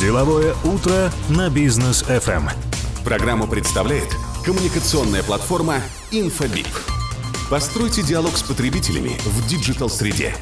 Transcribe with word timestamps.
Деловое 0.00 0.54
утро 0.64 1.12
на 1.28 1.50
Бизнес 1.50 2.02
FM. 2.04 2.50
Программу 3.04 3.46
представляет 3.46 4.08
коммуникационная 4.42 5.22
платформа 5.22 5.82
Infobip. 6.10 6.66
Постройте 7.50 8.02
диалог 8.02 8.34
с 8.34 8.42
потребителями 8.42 9.18
в 9.26 9.46
digital 9.46 9.90
-среде. 9.90 10.34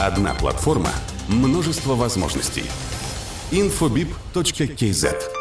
Одна 0.00 0.34
платформа, 0.34 0.90
множество 1.28 1.94
возможностей. 1.94 2.64
infobip.kz 3.52 5.39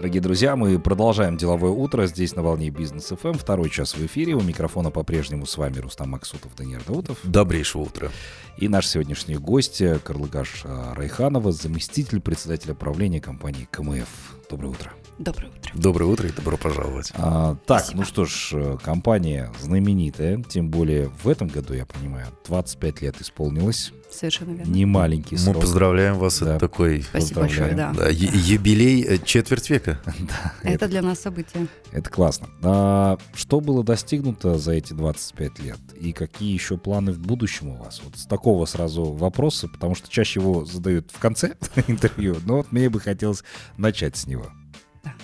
Дорогие 0.00 0.22
друзья, 0.22 0.56
мы 0.56 0.78
продолжаем 0.78 1.36
деловое 1.36 1.72
утро 1.72 2.06
здесь 2.06 2.34
на 2.34 2.42
волне 2.42 2.70
Бизнес 2.70 3.12
FM. 3.12 3.36
Второй 3.36 3.68
час 3.68 3.94
в 3.94 4.06
эфире. 4.06 4.32
У 4.32 4.40
микрофона 4.40 4.90
по-прежнему 4.90 5.44
с 5.44 5.58
вами 5.58 5.76
Рустам 5.76 6.12
Максутов, 6.12 6.56
Даниил 6.56 6.80
Даутов. 6.86 7.18
Добрейшего 7.22 7.82
утра. 7.82 8.08
И 8.56 8.68
наш 8.68 8.86
сегодняшний 8.86 9.36
гость 9.36 9.82
э, 9.82 9.98
Карлыгаш 10.02 10.62
э, 10.64 10.92
Райханова, 10.94 11.52
заместитель 11.52 12.22
председателя 12.22 12.72
правления 12.72 13.20
компании 13.20 13.68
КМФ. 13.70 14.39
Доброе 14.50 14.70
утро. 14.70 14.92
Доброе 15.20 15.48
утро. 15.48 15.72
Доброе 15.74 16.04
утро 16.06 16.28
и 16.28 16.32
добро 16.32 16.56
пожаловать. 16.56 17.12
А, 17.14 17.56
так, 17.66 17.84
ну 17.94 18.04
что 18.04 18.24
ж, 18.24 18.50
э, 18.52 18.78
компания 18.82 19.52
знаменитая, 19.60 20.42
тем 20.42 20.70
более 20.70 21.10
в 21.22 21.28
этом 21.28 21.46
году, 21.46 21.74
я 21.74 21.86
понимаю, 21.86 22.26
25 22.48 23.02
лет 23.02 23.20
исполнилось. 23.20 23.92
Совершенно 24.10 24.52
верно. 24.52 24.70
Не 24.70 24.86
маленький 24.86 25.36
Мы 25.36 25.40
срок. 25.40 25.60
поздравляем 25.60 26.18
вас. 26.18 26.40
Да. 26.40 26.56
Это 26.56 26.60
такой 26.60 27.02
Спасибо 27.02 27.42
большое, 27.42 27.74
да. 27.74 27.92
да, 27.92 28.08
юбилей 28.08 29.02
э, 29.04 29.18
четверть 29.24 29.70
века. 29.70 30.00
Это 30.62 30.88
для 30.88 31.02
нас 31.02 31.20
событие. 31.20 31.68
Это 31.92 32.10
классно. 32.10 32.48
А 32.62 33.18
что 33.34 33.60
было 33.60 33.84
достигнуто 33.84 34.58
за 34.58 34.72
эти 34.72 34.94
25 34.94 35.58
лет? 35.60 35.78
И 36.00 36.12
какие 36.12 36.52
еще 36.52 36.76
планы 36.76 37.12
в 37.12 37.20
будущем 37.20 37.68
у 37.68 37.76
вас? 37.76 38.00
Вот 38.04 38.16
с 38.16 38.26
такого 38.26 38.64
сразу 38.66 39.04
вопроса, 39.04 39.68
потому 39.68 39.94
что 39.94 40.08
чаще 40.08 40.40
его 40.40 40.64
задают 40.64 41.10
в 41.12 41.18
конце 41.18 41.54
интервью, 41.86 42.36
но 42.46 42.58
вот 42.58 42.72
мне 42.72 42.90
бы 42.90 43.00
хотелось 43.00 43.44
начать 43.76 44.16
с 44.16 44.26
него. 44.26 44.39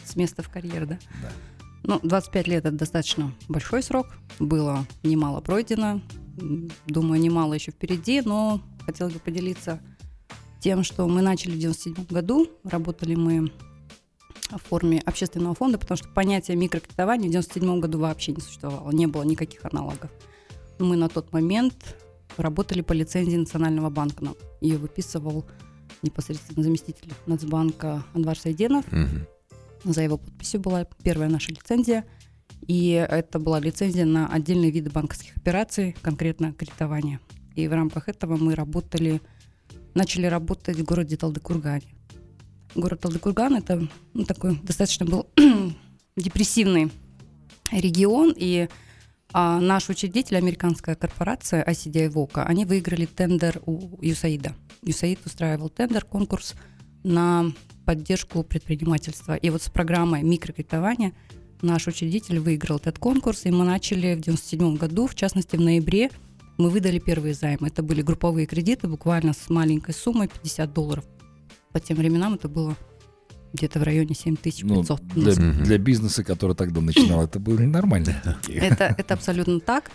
С 0.07 0.17
места 0.17 0.43
в 0.43 0.49
карьер, 0.49 0.87
да. 0.87 0.99
Да. 1.23 1.33
Ну, 1.83 2.01
25 2.03 2.49
лет— 2.49 2.65
это 2.67 2.77
достаточно 2.77 3.33
большой 3.49 3.83
срок. 3.83 4.17
Было 4.39 4.87
немало 5.03 5.41
пройдено. 5.41 6.01
Думаю, 6.87 7.21
немало 7.21 7.55
еще 7.55 7.71
впереди, 7.71 8.21
но 8.21 8.61
хотела 8.85 9.09
бы 9.09 9.19
поделиться 9.19 9.81
тем, 10.61 10.83
что 10.83 11.07
мы 11.07 11.23
начали 11.23 11.53
в 11.53 11.59
97 11.59 12.07
году. 12.07 12.49
Работали 12.65 13.15
мы 13.15 13.53
в 14.51 14.59
форме 14.59 15.01
общественного 15.05 15.55
фонда, 15.55 15.79
потому 15.79 15.97
что 15.97 16.09
понятие 16.09 16.57
микрокредитования 16.57 17.29
в 17.29 17.33
97 17.33 17.81
году 17.81 17.99
вообще 17.99 18.33
не 18.33 18.41
существовало. 18.41 18.91
Не 18.91 19.07
было 19.07 19.23
никаких 19.23 19.65
аналогов. 19.65 20.11
Мы 20.79 20.97
на 20.97 21.09
тот 21.09 21.33
момент 21.33 21.97
работали 22.37 22.81
по 22.81 22.93
лицензии 22.93 23.37
Национального 23.37 23.91
банка. 23.91 24.25
Нам 24.25 24.35
Ее 24.61 24.79
выписывал 24.79 25.47
непосредственно 26.03 26.63
заместитель 26.63 27.13
Нацбанка 27.27 28.05
Анвар 28.15 28.39
Сайденов. 28.39 28.91
Мгм. 28.93 29.27
За 29.87 30.03
его 30.03 30.19
подписью 30.19 30.61
была 30.61 30.85
первая 31.05 31.29
наша 31.29 31.53
лицензия. 31.53 32.05
И 32.67 32.91
это 32.91 33.39
была 33.39 33.61
лицензия 33.61 34.05
на 34.05 34.27
отдельные 34.27 34.73
виды 34.73 34.91
банковских 34.91 35.37
операций, 35.37 35.95
конкретно 36.03 36.53
кредитование. 36.53 37.21
И 37.55 37.69
в 37.69 37.73
рамках 37.73 38.09
этого 38.09 38.37
мы 38.37 38.57
работали, 38.57 39.23
начали 39.95 40.27
работать 40.27 40.77
в 40.77 40.85
городе 40.85 41.17
Талдыкургане. 41.17 41.87
Город 42.75 43.01
Талдыкурган– 43.01 43.57
это 43.59 43.89
ну, 44.13 44.25
такой 44.25 44.59
достаточно 44.59 45.07
был 45.07 45.29
депрессивный 46.17 46.91
регион, 47.71 48.35
и 48.37 48.69
а, 49.33 49.61
наш 49.61 49.89
учредитель, 49.89 50.37
американская 50.37 50.97
корпорация 50.97 51.65
ICDI 51.65 52.13
Voca, 52.13 52.43
они 52.43 52.65
выиграли 52.65 53.07
тендер 53.07 53.63
у 53.65 54.03
ЮСАИДа. 54.03 54.55
ЮСАИД 54.83 55.25
устраивал 55.25 55.69
тендер, 55.69 56.05
конкурс 56.05 56.55
на 57.07 57.53
поддержку 57.85 58.43
предпринимательства. 58.43 59.37
И 59.37 59.49
вот 59.51 59.63
с 59.63 59.71
программой 59.71 60.23
микрокредитования 60.23 61.13
наш 61.63 61.87
учредитель 61.87 62.41
выиграл 62.41 62.77
этот 62.77 62.99
конкурс, 62.99 63.47
и 63.47 63.51
мы 63.51 63.65
начали 63.65 64.15
в 64.15 64.21
97 64.21 64.77
году, 64.77 65.07
в 65.07 65.15
частности 65.15 65.57
в 65.57 65.61
ноябре, 65.61 66.11
мы 66.59 66.69
выдали 66.69 66.99
первые 66.99 67.35
займы. 67.35 67.69
Это 67.69 67.83
были 67.83 68.03
групповые 68.03 68.47
кредиты, 68.47 68.89
буквально 68.89 69.33
с 69.33 69.49
маленькой 69.49 69.95
суммой 69.95 70.29
50 70.29 70.73
долларов. 70.73 71.05
По 71.73 71.81
тем 71.81 71.97
временам 71.97 72.35
это 72.35 72.49
было 72.49 72.77
где-то 73.53 73.79
в 73.79 73.83
районе 73.85 74.15
7500. 74.15 75.01
Ну, 75.15 75.23
для, 75.23 75.35
для 75.35 75.79
бизнеса, 75.79 76.25
который 76.25 76.57
тогда 76.57 76.81
начинал, 76.81 77.25
это 77.25 77.39
было 77.39 77.59
нормально. 77.59 78.17
Это, 78.49 78.95
это 78.99 79.15
абсолютно 79.15 79.61
так. 79.61 79.91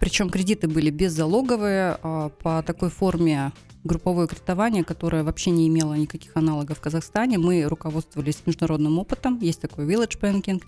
Причем 0.00 0.30
кредиты 0.30 0.68
были 0.68 0.90
беззалоговые 0.90 1.98
а, 2.02 2.28
по 2.28 2.62
такой 2.62 2.90
форме 2.90 3.52
групповое 3.84 4.28
кредитование, 4.28 4.84
которое 4.84 5.22
вообще 5.22 5.50
не 5.50 5.68
имело 5.68 5.94
никаких 5.94 6.36
аналогов 6.36 6.78
в 6.78 6.80
Казахстане. 6.80 7.38
Мы 7.38 7.64
руководствовались 7.64 8.42
международным 8.44 8.98
опытом. 8.98 9.38
Есть 9.40 9.60
такой 9.60 9.86
Village 9.86 10.20
Banking. 10.20 10.62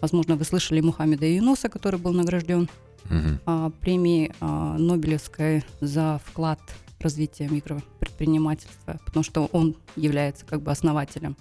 Возможно, 0.00 0.36
вы 0.36 0.44
слышали 0.44 0.80
Мухаммеда 0.80 1.26
Юнуса, 1.26 1.68
который 1.68 2.00
был 2.00 2.12
награжден 2.12 2.68
Мгм. 3.10 3.40
а, 3.44 3.70
премией 3.70 4.32
а, 4.40 4.76
Нобелевской 4.78 5.62
за 5.80 6.20
вклад 6.24 6.60
в 6.98 7.04
развитие 7.04 7.48
микропредпринимательства, 7.50 8.98
потому 9.04 9.22
что 9.22 9.46
он 9.52 9.76
является 9.94 10.46
как 10.46 10.62
бы 10.62 10.70
основателем 10.70 11.36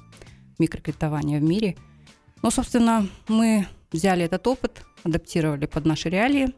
микрокредитования 0.60 1.40
в 1.40 1.44
мире. 1.44 1.78
Ну, 2.42 2.52
собственно, 2.52 3.08
мы 3.30 3.66
взяли 3.92 4.26
этот 4.26 4.46
опыт, 4.48 4.84
адаптировали 5.04 5.66
под 5.66 5.86
наши 5.86 6.10
реалии. 6.10 6.54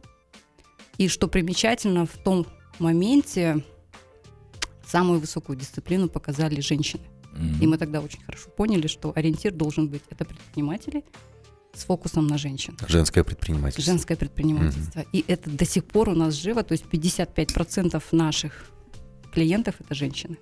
И 0.98 1.08
что 1.08 1.28
примечательно, 1.28 2.06
в 2.06 2.18
том 2.24 2.46
моменте 2.80 3.64
самую 4.86 5.20
высокую 5.20 5.58
дисциплину 5.58 6.08
показали 6.10 6.62
женщины. 6.62 7.04
Мгм. 7.34 7.62
И 7.62 7.68
мы 7.68 7.78
тогда 7.78 8.00
очень 8.02 8.22
хорошо 8.24 8.50
поняли, 8.50 8.88
что 8.88 9.12
ориентир 9.16 9.52
должен 9.54 9.90
быть 9.90 10.04
это 10.10 10.24
предприниматели 10.26 11.04
с 11.74 11.84
фокусом 11.84 12.28
на 12.28 12.38
женщин. 12.38 12.78
Женское 12.88 13.24
предпринимательство. 13.26 13.84
Женское 13.94 14.16
предпринимательство. 14.16 15.04
И 15.12 15.26
это 15.28 15.50
до 15.50 15.66
сих 15.66 15.84
пор 15.86 16.10
у 16.10 16.16
нас 16.16 16.34
живо, 16.36 16.64
то 16.64 16.72
есть 16.72 16.86
55% 16.86 18.02
наших 18.14 18.70
клиентов 19.34 19.76
это 19.80 19.94
женщины. 19.94 20.38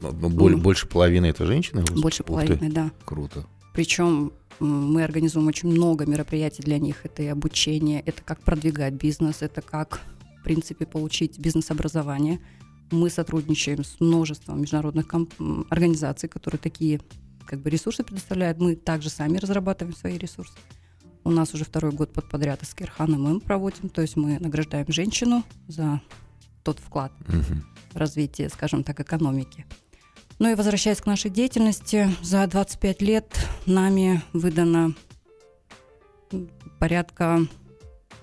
Ну, 0.00 0.10
ну, 0.12 0.30
боль- 0.30 0.52
Мгм. 0.54 0.62
Больше 0.62 0.86
половины 0.88 1.26
это 1.26 1.44
женщины? 1.44 1.82
Больше 1.82 2.22
Ух 2.22 2.26
ты. 2.40 2.46
половины, 2.46 2.70
да. 2.72 2.90
Круто. 3.04 3.46
Причем 3.72 4.32
мы 4.60 5.02
организуем 5.02 5.46
очень 5.46 5.70
много 5.70 6.06
мероприятий 6.06 6.62
для 6.62 6.78
них. 6.78 7.04
Это 7.04 7.22
и 7.22 7.26
обучение, 7.26 8.00
это 8.00 8.22
как 8.22 8.40
продвигать 8.42 8.94
бизнес, 8.94 9.42
это 9.42 9.62
как, 9.62 10.00
в 10.40 10.44
принципе, 10.44 10.86
получить 10.86 11.38
бизнес-образование. 11.38 12.40
Мы 12.90 13.08
сотрудничаем 13.08 13.84
с 13.84 13.98
множеством 14.00 14.60
международных 14.60 15.06
организаций, 15.70 16.28
которые 16.28 16.58
такие 16.58 17.00
как 17.46 17.60
бы 17.60 17.70
ресурсы 17.70 18.04
предоставляют. 18.04 18.58
Мы 18.58 18.76
также 18.76 19.08
сами 19.08 19.38
разрабатываем 19.38 19.96
свои 19.96 20.18
ресурсы. 20.18 20.54
У 21.24 21.30
нас 21.30 21.54
уже 21.54 21.64
второй 21.64 21.92
год 21.92 22.12
под 22.12 22.28
подряд 22.28 22.60
с 22.62 22.74
Кирханом 22.74 23.22
мы 23.22 23.40
проводим, 23.40 23.88
то 23.88 24.02
есть 24.02 24.16
мы 24.16 24.38
награждаем 24.38 24.86
женщину 24.88 25.44
за 25.68 26.00
тот 26.64 26.78
вклад 26.80 27.12
в 27.92 27.96
развитие, 27.96 28.48
скажем 28.48 28.84
так, 28.84 29.00
экономики. 29.00 29.64
Ну 30.42 30.50
и 30.50 30.56
возвращаясь 30.56 31.00
к 31.00 31.06
нашей 31.06 31.30
деятельности, 31.30 32.10
за 32.20 32.44
25 32.48 33.00
лет 33.00 33.48
нами 33.64 34.24
выдано 34.32 34.92
порядка 36.80 37.46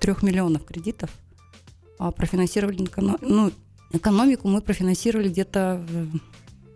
трех 0.02 0.22
миллионов 0.22 0.66
кредитов. 0.66 1.10
А 1.98 2.12
профинансировали 2.12 2.86
ну, 3.22 3.54
экономику 3.94 4.50
мы 4.50 4.62
профинансировали 4.62 5.30
где-то 5.30 5.86
э, 5.90 6.06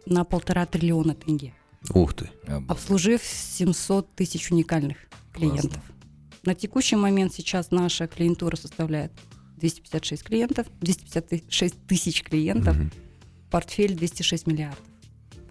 на 0.05 0.23
полтора 0.23 0.65
триллиона 0.65 1.13
тенге, 1.13 1.53
Ух 1.93 2.13
ты. 2.13 2.29
Обслужив 2.69 3.21
700 3.21 4.15
тысяч 4.15 4.49
уникальных 4.49 4.95
клиентов. 5.33 5.83
На 6.43 6.55
текущий 6.55 6.95
момент 6.95 7.33
сейчас 7.33 7.69
наша 7.69 8.07
клиентура 8.07 8.55
составляет 8.55 9.11
256 9.57 10.23
клиентов, 10.23 10.67
256 10.79 11.85
тысяч 11.85 12.23
клиентов, 12.23 12.77
Мгм. 12.77 12.91
портфель 13.51 13.93
206 13.93 14.47
миллиардов. 14.47 14.92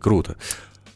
Круто. 0.03 0.37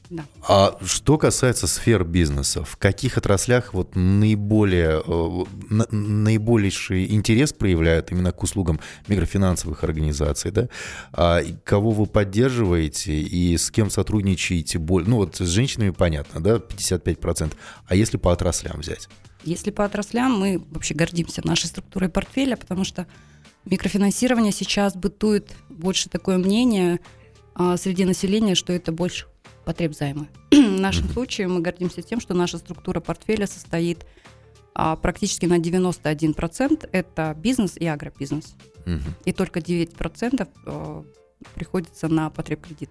Да. 0.08 0.24
А 0.46 0.78
что 0.84 1.18
касается 1.18 1.66
сфер 1.66 2.04
бизнеса, 2.04 2.62
в 2.64 2.76
каких 2.76 3.18
отраслях 3.18 3.74
вот 3.74 3.96
наиболее, 3.96 5.02
э, 5.04 5.44
на- 5.68 5.86
наибольший 5.90 7.12
интерес 7.12 7.52
проявляют 7.52 8.12
именно 8.12 8.30
к 8.30 8.40
услугам 8.44 8.78
микрофинансовых 9.08 9.82
организаций, 9.82 10.52
да? 10.52 10.68
А 11.12 11.40
кого 11.64 11.90
вы 11.90 12.06
поддерживаете 12.06 13.18
и 13.20 13.56
с 13.56 13.72
кем 13.72 13.90
сотрудничаете? 13.90 14.78
боль- 14.78 15.04
Ну 15.08 15.16
вот 15.16 15.36
с 15.36 15.40
женщинами 15.48 15.90
понятно, 15.90 16.40
да, 16.40 16.60
55%. 16.60 17.56
А 17.86 17.96
если 17.96 18.16
по 18.16 18.32
отраслям 18.32 18.78
взять? 18.80 19.08
Если 19.42 19.72
по 19.72 19.84
отраслям, 19.84 20.38
мы 20.38 20.62
вообще 20.70 20.94
гордимся 20.94 21.44
нашей 21.44 21.66
структурой 21.66 22.08
портфеля, 22.10 22.56
потому 22.56 22.84
что 22.84 23.08
микрофинансирование 23.64 24.52
сейчас 24.52 24.94
бытует 24.94 25.52
больше 25.68 26.08
такое 26.08 26.38
мнение 26.38 27.00
а, 27.58 27.76
среди 27.78 28.04
населения, 28.04 28.54
что 28.54 28.72
это 28.72 28.92
больше 28.92 29.26
потребзаймы. 29.64 30.28
В 30.50 30.80
нашем 30.80 31.08
случае 31.08 31.48
мы 31.48 31.60
гордимся 31.60 32.02
тем, 32.02 32.20
что 32.20 32.34
наша 32.34 32.58
структура 32.58 33.00
портфеля 33.00 33.46
состоит 33.46 34.04
а, 34.74 34.94
практически 34.96 35.46
на 35.46 35.58
91% 35.58 36.88
это 36.92 37.34
бизнес 37.38 37.78
и 37.78 37.86
агробизнес. 37.86 38.54
И 39.24 39.32
только 39.32 39.58
9% 39.58 40.48
э, 40.66 41.02
приходится 41.56 42.06
на 42.06 42.30
потребкредит. 42.30 42.90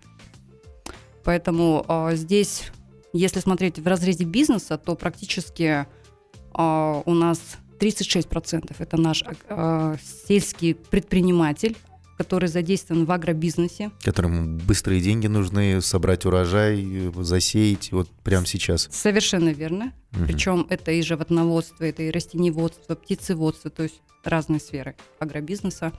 Поэтому 1.23 1.85
а, 1.87 2.15
здесь, 2.15 2.71
если 3.13 3.39
смотреть 3.39 3.79
в 3.79 3.87
разрезе 3.87 4.25
бизнеса, 4.25 4.77
то 4.77 4.95
практически 4.95 5.87
а, 6.53 7.01
у 7.05 7.13
нас 7.13 7.39
36% 7.79 8.75
это 8.77 8.97
наш 8.97 9.23
а, 9.47 9.95
сельский 10.27 10.75
предприниматель, 10.75 11.77
который 12.17 12.47
задействован 12.47 13.05
в 13.05 13.11
агробизнесе. 13.11 13.91
Которым 14.03 14.57
быстрые 14.57 15.01
деньги 15.01 15.27
нужны, 15.27 15.81
собрать 15.81 16.25
урожай, 16.25 17.11
засеять 17.15 17.91
вот 17.91 18.09
прямо 18.23 18.45
сейчас. 18.45 18.87
Совершенно 18.91 19.49
верно. 19.49 19.93
Мгм. 20.11 20.25
Причем 20.27 20.67
это 20.69 20.91
и 20.91 21.01
животноводство, 21.01 21.83
это 21.83 22.03
и 22.03 22.11
растениеводство, 22.11 22.95
птицеводство, 22.95 23.69
то 23.69 23.83
есть 23.83 24.01
разные 24.23 24.59
сферы 24.59 24.95
агробизнеса. 25.19 25.91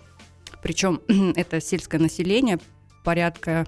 Причем 0.62 1.00
это 1.36 1.60
сельское 1.60 1.98
население, 1.98 2.58
порядка 3.04 3.66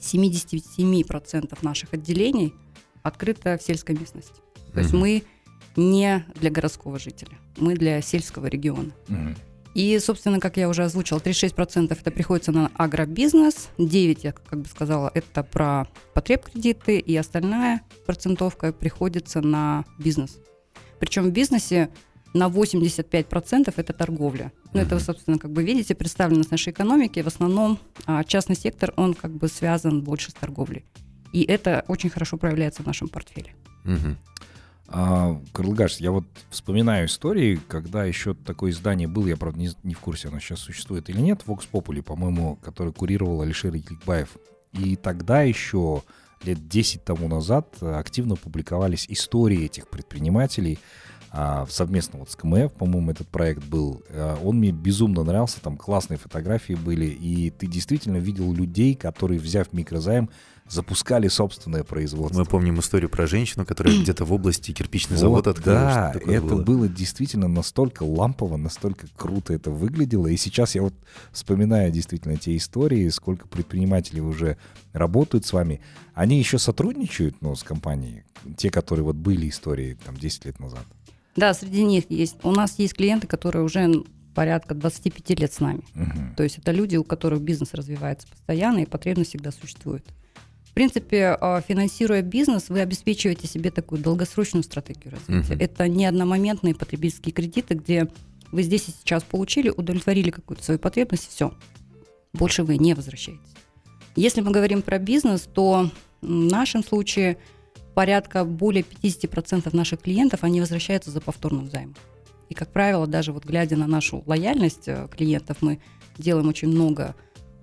77% 0.00 1.58
наших 1.62 1.92
отделений 1.92 2.54
открыто 3.02 3.58
в 3.58 3.62
сельской 3.62 3.96
местности. 3.96 4.34
То 4.72 4.80
есть 4.80 4.92
Мгм. 4.92 5.00
мы 5.00 5.22
не 5.76 6.24
для 6.40 6.50
городского 6.50 6.98
жителя, 6.98 7.38
мы 7.56 7.74
для 7.74 8.00
сельского 8.02 8.46
региона. 8.46 8.90
Мгм. 9.08 9.36
И, 9.74 9.98
собственно, 9.98 10.38
как 10.38 10.56
я 10.56 10.68
уже 10.68 10.84
озвучила, 10.84 11.18
36% 11.18 11.96
это 11.98 12.10
приходится 12.10 12.52
на 12.52 12.70
агробизнес, 12.74 13.70
9, 13.78 14.24
я 14.24 14.32
как 14.32 14.60
бы 14.60 14.68
сказала, 14.68 15.10
это 15.14 15.42
про 15.42 15.88
потребкредиты, 16.14 16.98
и 16.98 17.16
остальная 17.16 17.82
процентовка 18.06 18.72
приходится 18.72 19.40
на 19.40 19.84
бизнес. 19.98 20.38
Причем 20.98 21.24
в 21.24 21.32
бизнесе 21.32 21.88
на 22.34 22.48
85% 22.48 23.74
это 23.76 23.92
торговля. 23.92 24.52
Ну, 24.72 24.80
это, 24.80 24.94
вы, 24.94 25.00
собственно, 25.00 25.38
как 25.38 25.50
бы 25.50 25.62
видите, 25.62 25.94
представленность 25.94 26.50
нашей 26.50 26.72
экономики. 26.72 27.20
В 27.20 27.26
основном 27.26 27.78
а, 28.06 28.24
частный 28.24 28.56
сектор, 28.56 28.92
он 28.96 29.14
как 29.14 29.32
бы 29.32 29.48
связан 29.48 30.02
больше 30.02 30.30
с 30.30 30.34
торговлей. 30.34 30.84
И 31.32 31.42
это 31.42 31.84
очень 31.88 32.10
хорошо 32.10 32.36
проявляется 32.36 32.82
в 32.82 32.86
нашем 32.86 33.08
портфеле. 33.08 33.54
Мгм. 33.84 34.16
А, 34.94 35.40
Карлгаш, 35.52 35.96
я 35.96 36.10
вот 36.10 36.24
вспоминаю 36.50 37.06
истории, 37.06 37.58
когда 37.66 38.04
еще 38.04 38.34
такое 38.34 38.72
издание 38.72 39.08
было, 39.08 39.26
я, 39.26 39.38
правда, 39.38 39.58
не, 39.58 39.70
не 39.84 39.94
в 39.94 40.00
курсе, 40.00 40.28
оно 40.28 40.38
сейчас 40.38 40.60
существует 40.60 41.08
или 41.08 41.20
нет, 41.20 41.42
Vox 41.46 41.62
Populi, 41.70 42.02
по-моему, 42.02 42.56
который 42.62 42.92
курировал 42.92 43.40
Алишер 43.40 43.74
Якикбаев. 43.74 44.36
И 44.72 44.96
тогда 44.96 45.42
еще, 45.42 46.02
лет 46.44 46.68
10 46.68 47.04
тому 47.04 47.26
назад, 47.26 47.82
активно 47.82 48.36
публиковались 48.36 49.06
истории 49.08 49.64
этих 49.64 49.88
предпринимателей, 49.88 50.78
а, 51.30 51.64
совместно 51.70 52.18
вот 52.18 52.30
с 52.30 52.36
КМФ, 52.36 52.72
по-моему, 52.74 53.10
этот 53.10 53.26
проект 53.28 53.64
был. 53.64 54.02
А, 54.10 54.38
Он 54.42 54.58
мне 54.58 54.72
безумно 54.72 55.24
нравился, 55.24 55.62
там 55.62 55.78
классные 55.78 56.18
фотографии 56.18 56.74
были, 56.74 57.06
и 57.06 57.48
ты 57.48 57.66
действительно 57.66 58.18
видел 58.18 58.52
людей, 58.52 58.94
которые, 58.94 59.40
взяв 59.40 59.72
микрозайм, 59.72 60.28
запускали 60.68 61.28
собственное 61.28 61.84
производство. 61.84 62.38
Мы 62.38 62.44
помним 62.44 62.80
историю 62.80 63.10
про 63.10 63.26
женщину, 63.26 63.64
которая 63.66 63.98
где-то 64.00 64.24
в 64.24 64.32
области 64.32 64.72
кирпичный 64.72 65.16
Вот, 65.16 65.20
завод 65.20 65.46
открыла. 65.46 65.76
Да, 65.78 66.14
это 66.26 66.40
было? 66.40 66.62
было 66.62 66.88
действительно 66.88 67.48
настолько 67.48 68.02
лампово, 68.02 68.56
настолько 68.56 69.06
круто 69.16 69.52
это 69.52 69.70
выглядело. 69.70 70.26
И 70.26 70.36
сейчас 70.36 70.74
я 70.74 70.82
вот 70.82 70.94
вспоминаю 71.32 71.90
действительно 71.92 72.36
те 72.36 72.56
истории, 72.56 73.08
сколько 73.08 73.46
предпринимателей 73.48 74.20
уже 74.20 74.56
работают 74.92 75.44
с 75.44 75.52
вами. 75.52 75.80
Они 76.14 76.38
еще 76.38 76.58
сотрудничают, 76.58 77.36
ну, 77.40 77.54
с 77.54 77.62
компанией, 77.62 78.24
те, 78.56 78.70
которые 78.70 79.04
вот 79.04 79.16
были 79.16 79.48
истории 79.48 79.96
там 80.04 80.16
10 80.16 80.46
лет 80.46 80.60
назад. 80.60 80.84
Да, 81.36 81.54
среди 81.54 81.84
них 81.84 82.10
есть. 82.10 82.36
У 82.42 82.50
нас 82.50 82.78
есть 82.78 82.94
клиенты, 82.94 83.26
которые 83.26 83.64
уже 83.64 84.04
порядка 84.34 84.74
25 84.74 85.38
лет 85.40 85.52
с 85.52 85.60
нами. 85.60 85.82
Мгм. 85.94 86.34
То 86.36 86.42
есть 86.42 86.58
это 86.58 86.72
люди, 86.72 86.96
у 86.96 87.04
которых 87.04 87.40
бизнес 87.40 87.74
развивается 87.74 88.26
постоянно, 88.28 88.80
и 88.80 88.86
потребность 88.86 89.30
всегда 89.30 89.50
существует. 89.50 90.04
В 90.72 90.74
принципе, 90.74 91.36
а, 91.38 91.60
финансируя 91.60 92.22
бизнес, 92.22 92.70
вы 92.70 92.80
обеспечиваете 92.80 93.46
себе 93.46 93.70
такую 93.70 94.00
долгосрочную 94.00 94.62
стратегию 94.62 95.12
развития. 95.12 95.52
Мгм. 95.52 95.62
Это 95.62 95.86
не 95.86 96.06
одномоментные 96.06 96.74
потребительские 96.74 97.34
кредиты, 97.34 97.74
где 97.74 98.08
вы 98.52 98.62
здесь 98.62 98.88
и 98.88 98.92
сейчас 98.92 99.22
получили, 99.22 99.68
удовлетворили 99.68 100.30
какую-то 100.30 100.64
свою 100.64 100.80
потребность, 100.80 101.28
все. 101.28 101.52
Больше 102.32 102.64
вы 102.64 102.78
не 102.78 102.94
возвращаетесь. 102.94 103.52
Если 104.16 104.40
мы 104.40 104.50
говорим 104.50 104.80
про 104.80 104.98
бизнес, 104.98 105.42
то 105.42 105.90
в 106.22 106.26
нашем 106.26 106.82
случае 106.82 107.36
порядка 107.92 108.46
более 108.46 108.82
50% 108.82 109.76
наших 109.76 110.00
клиентов, 110.00 110.42
они 110.42 110.58
возвращаются 110.60 111.10
за 111.10 111.20
повторным 111.20 111.68
займом. 111.68 111.96
И, 112.48 112.54
как 112.54 112.72
правило, 112.72 113.06
даже 113.06 113.34
вот 113.34 113.44
глядя 113.44 113.76
на 113.76 113.86
нашу 113.86 114.22
лояльность 114.24 114.88
э, 114.88 115.06
клиентов, 115.14 115.58
мы 115.60 115.80
делаем 116.16 116.48
очень 116.48 116.68
много 116.68 117.14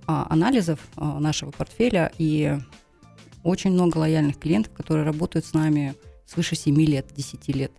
а, 0.05 0.27
анализов 0.29 0.79
а, 0.95 1.19
нашего 1.19 1.49
портфеля, 1.49 2.11
и 2.19 2.59
очень 3.49 3.71
много 3.71 3.97
лояльных 3.97 4.37
клиентов, 4.37 4.73
которые 4.73 5.05
работают 5.05 5.45
с 5.45 5.53
нами 5.53 5.95
свыше 6.25 6.55
7 6.55 6.75
лет, 6.81 7.07
10 7.15 7.47
лет. 7.55 7.71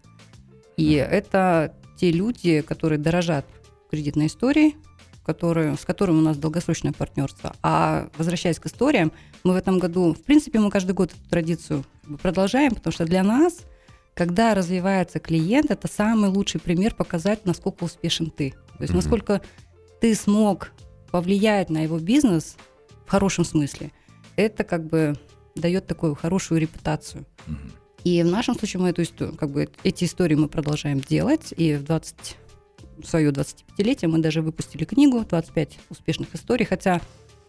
И 0.76 0.92
это 0.94 1.74
те 1.96 2.10
люди, 2.10 2.60
которые 2.62 2.98
дорожат 2.98 3.46
кредитной 3.90 4.26
историей, 4.26 4.76
которые, 5.24 5.76
с 5.76 5.84
которыми 5.84 6.18
у 6.18 6.22
нас 6.22 6.36
долгосрочное 6.36 6.92
партнерство. 6.92 7.54
А 7.62 8.08
возвращаясь 8.16 8.58
к 8.58 8.66
историям, 8.66 9.12
мы 9.44 9.52
в 9.52 9.56
этом 9.56 9.78
году, 9.78 10.12
в 10.14 10.22
принципе, 10.22 10.58
мы 10.58 10.70
каждый 10.70 10.92
год 10.92 11.12
эту 11.12 11.28
традицию 11.28 11.84
продолжаем, 12.22 12.74
потому 12.74 12.92
что 12.92 13.04
для 13.04 13.22
нас, 13.22 13.60
когда 14.14 14.54
развивается 14.54 15.18
клиент, 15.18 15.70
это 15.70 15.88
самый 15.88 16.30
лучший 16.30 16.60
пример 16.60 16.94
показать, 16.94 17.44
насколько 17.44 17.84
успешен 17.84 18.30
ты. 18.30 18.50
То 18.50 18.82
есть 18.82 18.92
Мгм. 18.92 18.96
насколько 18.96 19.40
ты 20.00 20.14
смог 20.14 20.72
повлиять 21.10 21.70
на 21.70 21.82
его 21.82 21.98
бизнес 21.98 22.56
в 23.06 23.10
хорошем 23.10 23.44
смысле. 23.44 23.92
Это 24.36 24.64
как 24.64 24.86
бы 24.86 25.16
дает 25.54 25.86
такую 25.86 26.14
хорошую 26.14 26.60
репутацию. 26.60 27.26
И 28.04 28.22
в 28.22 28.26
нашем 28.26 28.58
случае 28.58 28.80
мы 28.80 28.88
эту 28.90 29.02
историю, 29.02 29.36
как 29.36 29.50
бы 29.50 29.68
эти 29.84 30.04
истории 30.04 30.34
мы 30.34 30.48
продолжаем 30.48 31.00
делать. 31.00 31.52
И 31.56 31.74
в 31.74 31.84
20, 31.84 32.36
в 33.02 33.06
свое 33.06 33.30
25-летие 33.30 34.08
мы 34.08 34.18
даже 34.18 34.40
выпустили 34.42 34.84
книгу 34.84 35.18
«25 35.20 35.72
успешных 35.90 36.34
историй», 36.34 36.64
хотя 36.64 37.00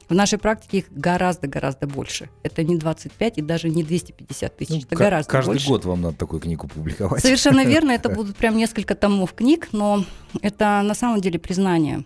в 0.09 0.13
нашей 0.13 0.37
практике 0.37 0.79
их 0.79 0.91
гораздо-гораздо 0.91 1.87
больше. 1.87 2.29
Это 2.43 2.65
не 2.65 2.77
25 2.77 3.37
и 3.37 3.41
даже 3.41 3.69
не 3.69 3.81
250 3.81 4.57
тысяч, 4.57 4.69
Ну, 4.71 4.79
это 4.79 4.95
гораздо 4.97 5.31
каждый 5.31 5.51
больше. 5.51 5.67
год 5.69 5.85
вам 5.85 6.01
надо 6.01 6.17
такую 6.17 6.41
книгу 6.41 6.67
публиковать. 6.67 7.21
Совершенно 7.21 7.63
верно, 7.63 7.91
это 7.91 8.09
будут 8.13 8.35
прям 8.35 8.57
несколько 8.57 8.93
томов 8.93 9.33
книг, 9.33 9.69
но 9.71 10.03
это 10.41 10.81
на 10.83 10.95
самом 10.95 11.21
деле 11.21 11.39
признание 11.39 12.03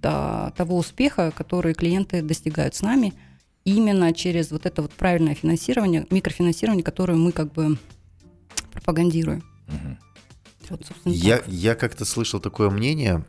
да, 0.00 0.52
того 0.56 0.78
успеха, 0.78 1.30
который 1.30 1.74
клиенты 1.74 2.22
достигают 2.22 2.74
с 2.74 2.80
нами 2.80 3.12
именно 3.64 4.12
через 4.12 4.50
вот 4.50 4.66
это 4.66 4.82
вот 4.82 4.92
правильное 4.92 5.34
финансирование, 5.34 6.06
микрофинансирование, 6.10 6.84
которое 6.84 7.14
мы 7.14 7.32
как 7.32 7.52
бы 7.52 7.78
пропагандируем. 8.72 9.42
Мгм. 9.68 9.98
Вот, 10.70 10.80
Я, 11.04 11.38
так. 11.38 11.48
я 11.48 11.74
как-то 11.74 12.04
слышал 12.04 12.40
такое 12.40 12.70
мнение 12.70 13.24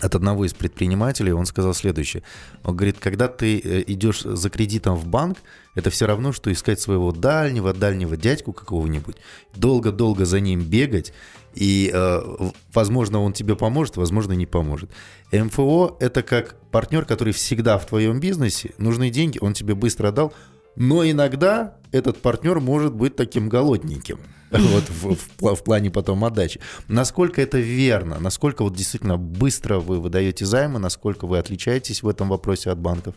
от 0.00 0.14
одного 0.14 0.44
из 0.44 0.52
предпринимателей, 0.52 1.32
он 1.32 1.46
сказал 1.46 1.74
следующее. 1.74 2.22
Он 2.64 2.76
говорит, 2.76 2.98
когда 2.98 3.28
ты 3.28 3.58
э, 3.58 3.84
идешь 3.86 4.20
за 4.22 4.50
кредитом 4.50 4.96
в 4.96 5.06
банк, 5.06 5.38
это 5.74 5.90
все 5.90 6.06
равно, 6.06 6.32
что 6.32 6.52
искать 6.52 6.80
своего 6.80 7.12
дальнего, 7.12 7.72
дальнего 7.72 8.16
дядьку 8.16 8.52
какого-нибудь, 8.52 9.16
долго-долго 9.54 10.24
за 10.24 10.40
ним 10.40 10.60
бегать, 10.60 11.12
и, 11.54 11.90
э, 11.92 12.50
возможно, 12.74 13.20
он 13.22 13.32
тебе 13.32 13.56
поможет, 13.56 13.96
возможно, 13.96 14.32
не 14.32 14.46
поможет. 14.46 14.90
МФО– 15.32 15.96
это 16.00 16.22
как 16.22 16.56
партнер, 16.70 17.04
который 17.04 17.32
всегда 17.32 17.78
в 17.78 17.86
твоем 17.86 18.20
бизнесе, 18.20 18.72
нужны 18.78 19.10
деньги, 19.10 19.38
он 19.40 19.54
тебе 19.54 19.74
быстро 19.74 20.10
дал, 20.12 20.34
но 20.76 21.08
иногда 21.08 21.76
этот 21.92 22.20
партнер 22.20 22.60
может 22.60 22.92
быть 22.92 23.16
таким 23.16 23.48
голодненьким. 23.48 24.18
Вот 24.50 24.84
в, 24.88 25.16
в 25.16 25.54
в 25.56 25.64
плане 25.64 25.90
потом 25.90 26.24
отдачи. 26.24 26.60
Насколько 26.88 27.42
это 27.42 27.58
верно? 27.58 28.18
Насколько 28.20 28.62
вот 28.62 28.74
действительно 28.74 29.16
быстро 29.16 29.78
вы 29.78 30.00
выдаете 30.00 30.44
займы? 30.44 30.78
Насколько 30.78 31.26
вы 31.26 31.38
отличаетесь 31.38 32.02
в 32.02 32.08
этом 32.08 32.28
вопросе 32.28 32.70
от 32.70 32.78
банков? 32.78 33.14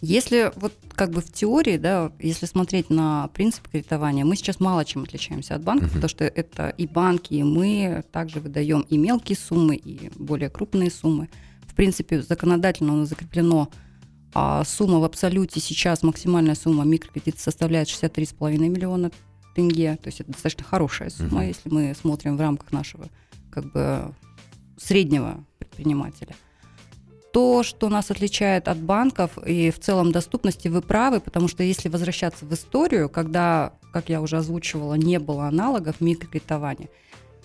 Если 0.00 0.52
вот 0.56 0.74
как 0.94 1.10
бы 1.10 1.22
в 1.22 1.32
теории, 1.32 1.78
да, 1.78 2.12
если 2.18 2.44
смотреть 2.44 2.90
на 2.90 3.28
принцип 3.28 3.66
кредитования, 3.68 4.24
мы 4.24 4.36
сейчас 4.36 4.60
мало 4.60 4.84
чем 4.84 5.04
отличаемся 5.04 5.54
от 5.54 5.62
банков, 5.62 5.88
потому 5.88 6.08
что 6.08 6.24
это 6.24 6.68
и 6.68 6.86
банки, 6.86 7.32
и 7.32 7.42
мы 7.42 8.04
также 8.12 8.40
выдаем 8.40 8.82
и 8.82 8.98
мелкие 8.98 9.38
суммы, 9.38 9.76
и 9.76 10.10
более 10.16 10.50
крупные 10.50 10.90
суммы. 10.90 11.30
В 11.66 11.74
принципе, 11.74 12.20
законодательно 12.20 12.92
у 12.92 12.96
нас 12.96 13.08
закреплено 13.08 13.70
а, 14.34 14.62
сумма 14.64 14.98
в 14.98 15.04
абсолюте 15.04 15.60
сейчас, 15.60 16.02
максимальная 16.02 16.54
сумма 16.54 16.84
микрокредита 16.84 17.40
составляет 17.40 17.88
63,5 17.88 18.58
миллиона 18.58 19.10
тенге, 19.54 19.96
то 19.96 20.08
есть 20.08 20.20
это 20.20 20.32
достаточно 20.32 20.64
хорошая 20.64 21.10
сумма, 21.10 21.40
Мгм. 21.40 21.48
если 21.48 21.68
мы 21.70 21.94
смотрим 22.00 22.36
в 22.36 22.40
рамках 22.40 22.72
нашего 22.72 23.06
как 23.50 23.70
бы 23.72 24.12
среднего 24.76 25.44
предпринимателя. 25.58 26.34
То, 27.32 27.62
что 27.64 27.88
нас 27.88 28.10
отличает 28.10 28.68
от 28.68 28.78
банков 28.78 29.38
и 29.44 29.70
в 29.70 29.80
целом 29.80 30.12
доступности, 30.12 30.68
вы 30.68 30.82
правы, 30.82 31.20
потому 31.20 31.48
что 31.48 31.62
если 31.64 31.88
возвращаться 31.88 32.44
в 32.44 32.52
историю, 32.54 33.08
когда, 33.08 33.72
как 33.92 34.08
я 34.08 34.20
уже 34.20 34.36
озвучивала, 34.36 34.94
не 34.94 35.18
было 35.18 35.46
аналогов 35.48 36.00
микрокредитования, 36.00 36.88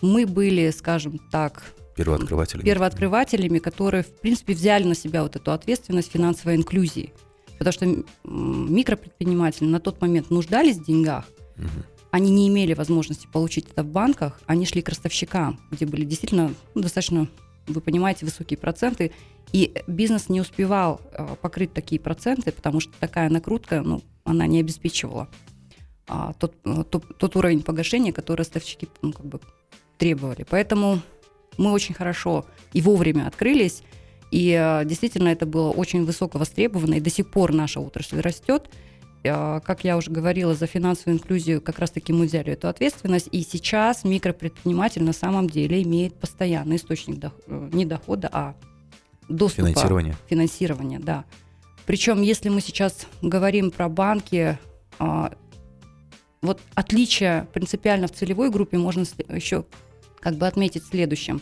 мы 0.01 0.25
были, 0.27 0.69
скажем 0.71 1.19
так, 1.31 1.63
Первооткрыватели. 1.95 2.61
первооткрывателями, 2.61 3.59
которые, 3.59 4.03
в 4.03 4.11
принципе, 4.21 4.53
взяли 4.53 4.83
на 4.83 4.95
себя 4.95 5.23
вот 5.23 5.35
эту 5.35 5.51
ответственность 5.51 6.11
финансовой 6.11 6.55
инклюзии. 6.55 7.11
Потому 7.57 7.73
что 7.73 7.85
микропредприниматели 8.23 9.65
на 9.67 9.79
тот 9.79 9.99
момент 10.01 10.29
нуждались 10.29 10.77
в 10.77 10.85
деньгах, 10.85 11.25
Мгм. 11.57 11.83
Они 12.11 12.31
не 12.31 12.47
имели 12.47 12.73
возможности 12.73 13.27
получить 13.31 13.67
это 13.71 13.83
в 13.83 13.87
банках, 13.87 14.41
они 14.45 14.65
шли 14.65 14.81
к 14.81 14.89
ростовщикам, 14.89 15.59
где 15.71 15.85
были 15.85 16.05
действительно 16.05 16.53
ну, 16.73 16.81
достаточно, 16.81 17.27
вы 17.67 17.81
понимаете, 17.81 18.25
высокие 18.25 18.57
проценты, 18.57 19.11
и 19.51 19.73
бизнес 19.87 20.29
не 20.29 20.41
успевал 20.41 21.01
э, 21.11 21.35
покрыть 21.41 21.73
такие 21.73 21.99
проценты, 21.99 22.51
потому 22.51 22.79
что 22.79 22.93
такая 22.99 23.29
накрутка, 23.29 23.81
ну, 23.81 24.01
она 24.23 24.45
не 24.47 24.59
обеспечивала 24.59 25.27
а, 26.07 26.33
тот, 26.33 26.55
э, 26.65 26.83
тот, 26.89 27.17
тот 27.17 27.35
уровень 27.35 27.61
погашения, 27.61 28.11
который 28.11 28.39
ростовщики 28.39 28.87
ну, 29.01 29.11
как 29.11 29.25
бы 29.25 29.39
требовали. 29.97 30.45
Поэтому 30.49 31.01
мы 31.57 31.71
очень 31.71 31.93
хорошо 31.93 32.45
и 32.73 32.81
вовремя 32.81 33.27
открылись, 33.27 33.83
и 34.31 34.55
э, 34.59 34.85
действительно 34.85 35.29
это 35.29 35.45
было 35.45 35.71
очень 35.71 36.05
высоко 36.05 36.37
востребовано, 36.37 36.95
и 36.95 36.99
до 36.99 37.09
сих 37.09 37.29
пор 37.29 37.53
наша 37.53 37.79
отрасль 37.79 38.19
растет. 38.19 38.69
Э, 39.23 39.59
Как 39.63 39.83
я 39.83 39.97
уже 39.97 40.11
говорила, 40.11 40.53
за 40.53 40.65
финансовую 40.67 41.17
инклюзию 41.17 41.61
как 41.61 41.79
раз-таки 41.79 42.13
мы 42.13 42.25
взяли 42.25 42.53
эту 42.53 42.67
ответственность, 42.67 43.29
и 43.31 43.41
сейчас 43.41 44.03
микропредприниматель 44.03 45.03
на 45.03 45.13
самом 45.13 45.49
деле 45.49 45.81
имеет 45.83 46.15
постоянный 46.15 46.77
источник 46.77 47.17
дох- 47.17 47.41
э, 47.47 47.69
не 47.73 47.85
дохода, 47.85 48.29
а 48.31 48.55
доступа 49.27 49.67
Финансирование. 49.67 50.15
финансирования, 50.29 50.99
да. 50.99 51.25
Причем, 51.85 52.21
если 52.21 52.49
мы 52.49 52.61
сейчас 52.61 53.07
говорим 53.21 53.71
про 53.71 53.89
банки, 53.89 54.57
а, 54.99 55.33
вот 56.41 56.61
отличие 56.75 57.47
принципиально 57.53 58.07
в 58.07 58.11
целевой 58.11 58.49
группе 58.51 58.77
можно 58.77 59.03
еще 59.29 59.65
как 60.19 60.35
бы 60.35 60.45
отметить 60.47 60.83
следующим. 60.85 61.41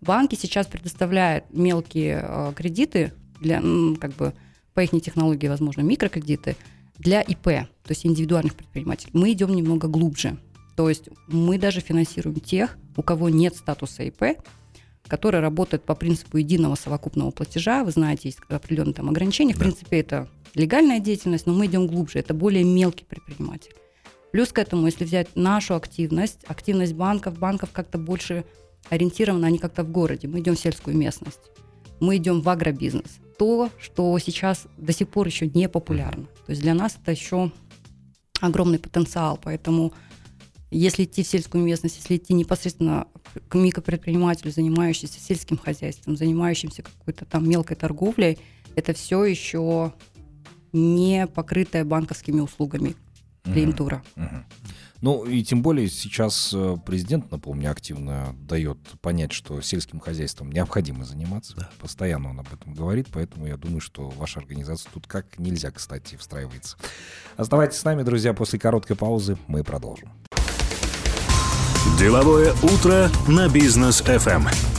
Банки 0.00 0.34
сейчас 0.36 0.66
предоставляют 0.66 1.44
мелкие 1.52 2.52
кредиты 2.56 3.12
для, 3.40 3.60
как 4.00 4.12
бы, 4.14 4.34
по 4.74 4.80
их 4.80 4.90
технологии, 5.02 5.48
возможно, 5.48 5.80
микрокредиты 5.82 6.56
для 7.02 7.20
ИП, 7.20 7.44
то 7.44 7.90
есть 7.90 8.06
индивидуальных 8.06 8.54
предпринимателей. 8.54 9.10
Мы 9.12 9.32
идем 9.32 9.54
немного 9.54 9.88
глубже. 9.88 10.38
То 10.76 10.88
есть 10.88 11.08
мы 11.28 11.58
даже 11.58 11.80
финансируем 11.80 12.40
тех, 12.40 12.78
у 12.96 13.02
кого 13.02 13.28
нет 13.28 13.56
статуса 13.56 14.04
ИП, 14.04 14.38
который 15.08 15.40
работает 15.40 15.82
по 15.82 15.94
принципу 15.94 16.38
единого 16.38 16.76
совокупного 16.76 17.30
платежа. 17.30 17.84
Вы 17.84 17.90
знаете, 17.90 18.28
есть 18.28 18.38
определенные 18.48 18.94
там 18.94 19.08
ограничения. 19.08 19.52
В 19.52 19.58
Да. 19.58 19.64
принципе, 19.64 19.98
это 19.98 20.28
легальная 20.54 21.00
деятельность, 21.00 21.46
но 21.46 21.52
мы 21.52 21.66
идем 21.66 21.86
глубже. 21.88 22.20
Это 22.20 22.34
более 22.34 22.64
мелкий 22.64 23.04
предприниматель. 23.04 23.72
Плюс 24.30 24.50
к 24.52 24.58
этому, 24.58 24.86
если 24.86 25.04
взять 25.04 25.34
нашу 25.34 25.74
активность, 25.74 26.38
активность 26.46 26.94
банков, 26.94 27.38
банков 27.38 27.70
как-то 27.72 27.98
больше 27.98 28.44
ориентированы, 28.88 29.44
они 29.44 29.58
как-то 29.58 29.82
в 29.82 29.90
городе. 29.90 30.28
Мы 30.28 30.40
идем 30.40 30.54
в 30.54 30.60
сельскую 30.60 30.96
местность. 30.96 31.40
Мы 32.02 32.16
идем 32.16 32.40
в 32.40 32.48
агробизнес. 32.48 33.20
То, 33.38 33.70
что 33.78 34.18
сейчас 34.18 34.66
до 34.76 34.92
сих 34.92 35.08
пор 35.08 35.28
еще 35.28 35.46
не 35.46 35.68
популярно. 35.68 36.24
То 36.46 36.50
есть 36.50 36.60
для 36.60 36.74
нас 36.74 36.98
это 37.00 37.12
еще 37.12 37.52
огромный 38.40 38.80
потенциал. 38.80 39.38
Поэтому 39.40 39.92
если 40.72 41.04
идти 41.04 41.22
в 41.22 41.28
сельскую 41.28 41.62
местность, 41.62 41.98
если 41.98 42.16
идти 42.16 42.34
непосредственно 42.34 43.06
к 43.48 43.54
микропредпринимателю, 43.54 44.50
занимающемуся 44.50 45.20
сельским 45.20 45.56
хозяйством, 45.56 46.16
занимающимся 46.16 46.82
какой-то 46.82 47.24
там 47.24 47.48
мелкой 47.48 47.76
торговлей, 47.76 48.40
это 48.74 48.94
все 48.94 49.22
еще 49.22 49.94
не 50.72 51.28
покрытое 51.28 51.84
банковскими 51.84 52.40
услугами 52.40 52.96
клиентура. 53.44 54.02
Мгм. 54.16 54.44
Ну 55.02 55.24
и 55.24 55.42
тем 55.42 55.62
более 55.62 55.88
сейчас 55.88 56.52
э, 56.54 56.76
президент, 56.86 57.32
напомню, 57.32 57.72
активно 57.72 58.36
дает 58.48 58.78
понять, 59.00 59.32
что 59.32 59.60
сельским 59.60 59.98
хозяйством 59.98 60.52
необходимо 60.52 61.04
заниматься. 61.04 61.68
Постоянно 61.80 62.30
он 62.30 62.38
об 62.38 62.46
этом 62.52 62.72
говорит, 62.72 63.08
поэтому 63.12 63.48
я 63.48 63.56
думаю, 63.56 63.80
что 63.80 64.08
ваша 64.10 64.38
организация 64.38 64.88
тут 64.94 65.08
как 65.08 65.40
нельзя, 65.40 65.72
кстати, 65.72 66.14
встраивается. 66.16 66.76
Оставайтесь 67.36 67.78
с 67.78 67.84
нами, 67.84 68.04
друзья, 68.04 68.32
после 68.32 68.60
короткой 68.60 68.94
паузы 68.94 69.36
мы 69.48 69.64
продолжим. 69.64 70.08
Деловое 71.98 72.52
утро 72.62 73.10
на 73.26 73.48
бизнес 73.48 74.02
FM. 74.02 74.71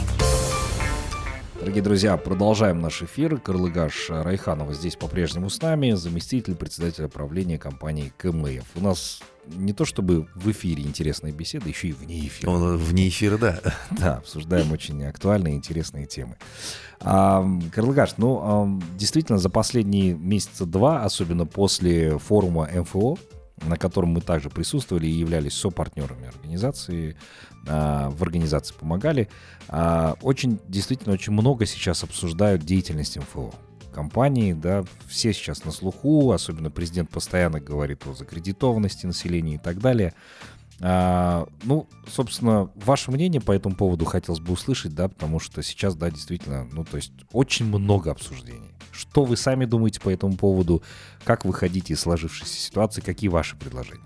Дорогие 1.64 1.82
друзья, 1.82 2.18
продолжаем 2.18 2.82
наш 2.82 3.04
эфир. 3.04 3.40
Карлыгаш 3.40 4.10
Райханова 4.10 4.74
здесь 4.74 4.98
по-прежнему 4.98 5.50
с 5.50 5.62
нами, 5.62 5.92
заместитель 5.92 6.56
председателя 6.56 7.08
правления 7.08 7.58
компании 7.58 8.12
КМФ. 8.18 8.66
У 8.76 8.82
нас 8.82 9.22
не 9.48 9.72
то 9.72 9.86
чтобы 9.86 10.28
в 10.36 10.52
эфире 10.52 10.84
интересная 10.84 11.32
беседа, 11.32 11.70
еще 11.70 11.88
и 11.88 11.92
вне 11.94 12.28
эфира. 12.28 12.50
Он 12.50 12.76
вне 12.76 13.08
эфира, 13.08 13.38
да. 13.38 13.62
Да, 13.92 14.18
обсуждаем 14.18 14.74
очень 14.74 15.06
актуальные 15.06 15.54
и 15.54 15.56
интересные 15.56 16.06
темы. 16.06 16.36
А, 17.00 17.48
Карлыгаш, 17.74 18.16
ну, 18.18 18.82
действительно, 18.98 19.38
за 19.38 19.50
последние 19.50 20.16
месяца 20.16 20.66
два, 20.66 21.06
особенно 21.06 21.46
после 21.46 22.18
форума 22.18 22.68
МФО, 22.74 23.18
на 23.68 23.78
котором 23.78 24.10
мы 24.10 24.22
также 24.22 24.50
присутствовали 24.50 25.08
и 25.08 25.12
являлись 25.12 25.54
сопартнерами 25.54 26.28
организации, 26.28 27.16
а, 27.68 28.10
в 28.10 28.22
организации 28.24 28.74
помогали, 28.74 29.30
а, 29.68 30.16
очень, 30.22 30.60
действительно, 30.68 31.14
очень 31.14 31.34
много 31.34 31.66
сейчас 31.66 32.04
обсуждают 32.04 32.64
деятельность 32.64 33.18
МФО. 33.18 33.54
Компании, 33.94 34.54
да, 34.54 34.84
все 35.08 35.34
сейчас 35.34 35.66
на 35.66 35.72
слуху, 35.72 36.32
особенно 36.32 36.72
президент 36.72 37.10
постоянно 37.10 37.60
говорит 37.60 38.08
о 38.08 38.14
закредитованности 38.14 39.06
населения 39.06 39.56
и 39.56 39.60
так 39.60 39.80
далее. 39.80 40.14
А, 40.82 41.48
ну, 41.64 41.88
собственно, 42.08 42.70
ваше 42.76 43.12
мнение 43.12 43.40
по 43.40 43.52
этому 43.52 43.76
поводу 43.76 44.06
хотелось 44.06 44.42
бы 44.42 44.54
услышать, 44.54 44.94
да, 44.94 45.08
потому 45.08 45.40
что 45.40 45.62
сейчас, 45.62 45.96
да, 45.96 46.10
действительно, 46.10 46.68
ну, 46.72 46.84
то 46.84 46.98
есть 46.98 47.14
очень 47.32 47.68
много 47.68 48.12
обсуждений. 48.12 48.73
Что 48.94 49.26
вы 49.26 49.36
сами 49.36 49.66
думаете 49.66 50.00
по 50.00 50.10
этому 50.10 50.38
поводу? 50.38 50.84
Как 51.26 51.46
вы 51.46 51.54
ходите 51.54 51.94
из 51.94 52.00
сложившейся 52.00 52.56
ситуации? 52.56 53.02
Какие 53.02 53.30
ваши 53.30 53.58
предложения? 53.58 54.04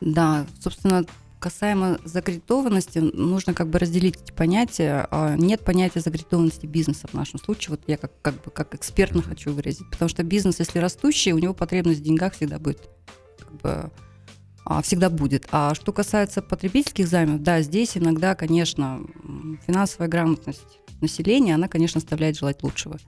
Да, 0.00 0.46
собственно, 0.58 1.04
касаемо 1.38 1.98
закредитованности, 2.04 2.98
нужно 2.98 3.52
как 3.52 3.68
бы 3.68 3.78
разделить 3.78 4.16
эти 4.22 4.32
понятия. 4.32 5.06
А, 5.10 5.36
Нет 5.36 5.62
понятия 5.62 6.00
закредитованности 6.00 6.66
бизнеса 6.66 7.06
в 7.06 7.14
нашем 7.14 7.38
случае. 7.38 7.72
Вот 7.76 7.82
я 7.86 7.98
как, 7.98 8.12
как 8.22 8.34
бы 8.42 8.50
как 8.50 8.74
экспертно 8.74 9.22
хочу 9.22 9.52
выразить. 9.52 9.88
Потому 9.90 10.08
что 10.08 10.22
бизнес, 10.22 10.58
если 10.58 10.78
растущий, 10.78 11.32
у 11.32 11.38
него 11.38 11.52
потребность 11.52 12.00
в 12.00 12.02
деньгах 12.02 12.34
всегда 12.34 12.58
будет 12.58 12.88
как 13.38 13.52
бы, 13.60 13.90
а, 14.64 14.80
всегда 14.80 15.10
будет. 15.10 15.48
А 15.52 15.74
что 15.74 15.92
касается 15.92 16.40
потребительских 16.40 17.06
займов, 17.06 17.42
да, 17.42 17.60
здесь 17.60 17.96
иногда, 17.96 18.34
конечно, 18.34 19.00
финансовая 19.66 20.08
грамотность 20.08 20.79
населения, 21.02 21.54
она, 21.54 21.68
конечно, 21.68 21.98
оставляет 21.98 22.36
желать 22.36 22.62
лучшего. 22.62 22.98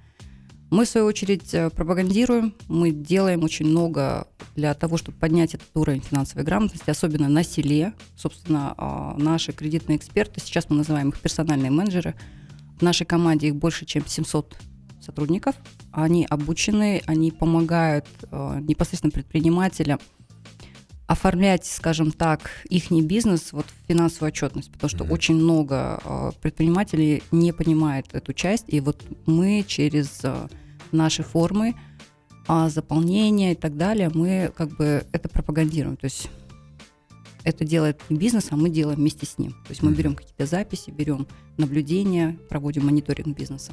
Мы, 0.71 0.87
в 0.87 0.89
свою 0.89 1.07
очередь, 1.07 1.53
э, 1.53 1.69
пропагандируем, 1.69 2.55
мы 2.67 2.93
делаем 2.93 3.45
очень 3.45 3.67
много 3.67 4.27
для 4.57 4.73
того, 4.73 4.97
чтобы 4.97 5.19
поднять 5.19 5.53
этот 5.55 5.69
уровень 5.75 6.01
финансовой 6.01 6.45
грамотности, 6.45 6.89
особенно 6.89 7.29
на 7.29 7.45
селе. 7.45 7.93
Собственно, 8.17 8.75
а, 8.79 9.15
наши 9.19 9.53
кредитные 9.53 9.99
эксперты, 9.99 10.41
сейчас 10.41 10.71
мы 10.71 10.77
называем 10.77 11.11
их 11.11 11.19
персональные 11.19 11.71
менеджеры, 11.71 12.15
в 12.79 12.83
нашей 12.83 13.05
команде 13.05 13.49
их 13.49 13.57
больше, 13.57 13.85
чем 13.85 14.07
700 14.07 14.57
сотрудников. 14.99 15.57
Они 15.91 16.25
обучены, 16.25 17.03
они 17.07 17.31
помогают 17.33 18.07
э, 18.31 18.61
непосредственно 18.63 19.11
предпринимателям 19.11 19.99
оформлять, 21.13 21.67
скажем 21.67 22.11
так, 22.11 22.51
их 22.69 22.91
бизнес 22.91 23.53
вот 23.53 23.67
в 23.67 23.89
финансовую 23.89 24.29
отчетность, 24.29 24.73
потому 24.73 24.89
что 24.89 25.05
Мгм. 25.05 25.13
очень 25.13 25.35
много 25.35 26.01
э, 26.05 26.31
предпринимателей 26.41 27.23
не 27.31 27.53
понимает 27.53 28.07
эту 28.13 28.33
часть, 28.33 28.65
и 28.69 28.81
вот 28.81 29.03
мы 29.27 29.65
через 29.67 30.21
э, 30.25 30.49
наши 30.91 31.23
формы 31.23 31.75
а, 32.49 32.69
заполнения 32.69 33.53
и 33.53 33.55
так 33.55 33.77
далее, 33.77 34.11
мы 34.13 34.51
как 34.57 34.77
бы 34.77 35.05
это 35.13 35.29
пропагандируем, 35.29 35.97
то 35.97 36.07
есть 36.07 36.29
это 37.45 37.65
делает 37.65 38.01
не 38.09 38.17
бизнес, 38.17 38.49
а 38.51 38.57
мы 38.57 38.71
делаем 38.71 38.99
вместе 38.99 39.27
с 39.27 39.39
ним. 39.39 39.53
То 39.53 39.71
есть 39.71 39.83
мы 39.83 39.91
Мгм. 39.91 39.99
берем 39.99 40.15
какие-то 40.15 40.47
записи, 40.47 40.91
берем 40.91 41.27
наблюдения, 41.57 42.39
проводим 42.49 42.87
мониторинг 42.87 43.37
бизнеса. 43.37 43.73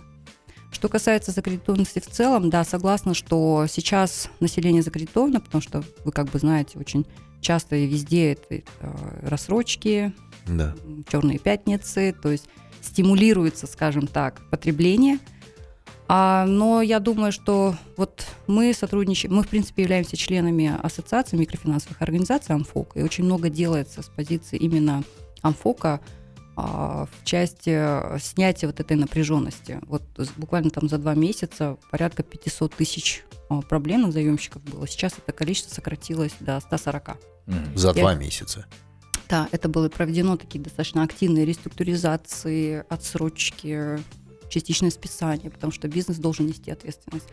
Что 0.71 0.87
касается 0.87 1.31
закредитованности 1.31 1.99
в 1.99 2.07
целом, 2.07 2.49
да, 2.49 2.63
согласна, 2.63 3.13
что 3.13 3.65
сейчас 3.67 4.29
население 4.39 4.83
закредитовано, 4.83 5.39
потому 5.41 5.61
что 5.61 5.83
вы 6.05 6.11
как 6.11 6.29
бы 6.29 6.37
знаете, 6.39 6.77
очень 6.77 7.05
часто 7.41 7.75
и 7.75 7.85
везде 7.85 8.33
это 8.33 8.55
э, 8.55 8.61
рассрочки, 9.23 10.13
Да. 10.47 10.75
черные 11.11 11.39
пятницы, 11.39 12.15
то 12.21 12.31
есть 12.31 12.49
стимулируется, 12.81 13.67
скажем 13.67 14.07
так, 14.07 14.41
потребление. 14.49 15.19
А, 16.11 16.45
но 16.47 16.81
я 16.81 16.99
думаю, 16.99 17.31
что 17.31 17.75
вот 17.95 18.25
мы 18.47 18.73
сотрудничаем, 18.73 19.35
мы, 19.35 19.43
в 19.43 19.47
принципе, 19.47 19.83
являемся 19.83 20.17
членами 20.17 20.75
Ассоциации 20.81 21.37
микрофинансовых 21.37 22.01
организаций 22.01 22.55
АМФОК, 22.55 22.97
и 22.97 23.03
очень 23.03 23.25
много 23.25 23.49
делается 23.49 24.01
с 24.01 24.07
позиции 24.07 24.57
именно 24.57 25.03
АМФОКа 25.43 25.99
в 26.55 27.09
части 27.23 27.69
э, 27.69 28.19
снятия 28.19 28.67
вот 28.67 28.79
этой 28.79 28.97
напряженности. 28.97 29.79
Вот 29.83 30.03
буквально 30.37 30.69
там 30.69 30.89
за 30.89 30.97
два 30.97 31.15
месяца 31.15 31.77
порядка 31.91 32.23
500 32.23 32.75
тысяч 32.75 33.23
а, 33.49 33.61
проблемных 33.61 34.11
заемщиков 34.11 34.61
было. 34.63 34.87
Сейчас 34.87 35.13
это 35.17 35.31
количество 35.31 35.73
сократилось 35.73 36.33
до 36.39 36.59
140. 36.59 37.17
Мгм. 37.45 37.77
За 37.77 37.93
два 37.93 38.13
месяца. 38.15 38.65
Да, 39.29 39.47
это 39.51 39.69
было 39.69 39.89
проведено 39.89 40.37
такие 40.37 40.59
достаточно 40.59 41.03
активные 41.03 41.45
реструктуризации, 41.45 42.83
отсрочки, 42.89 43.99
частичное 44.49 44.89
списание, 44.89 45.51
потому 45.51 45.71
что 45.71 45.87
бизнес 45.87 46.17
должен 46.17 46.47
нести 46.47 46.71
ответственность. 46.71 47.27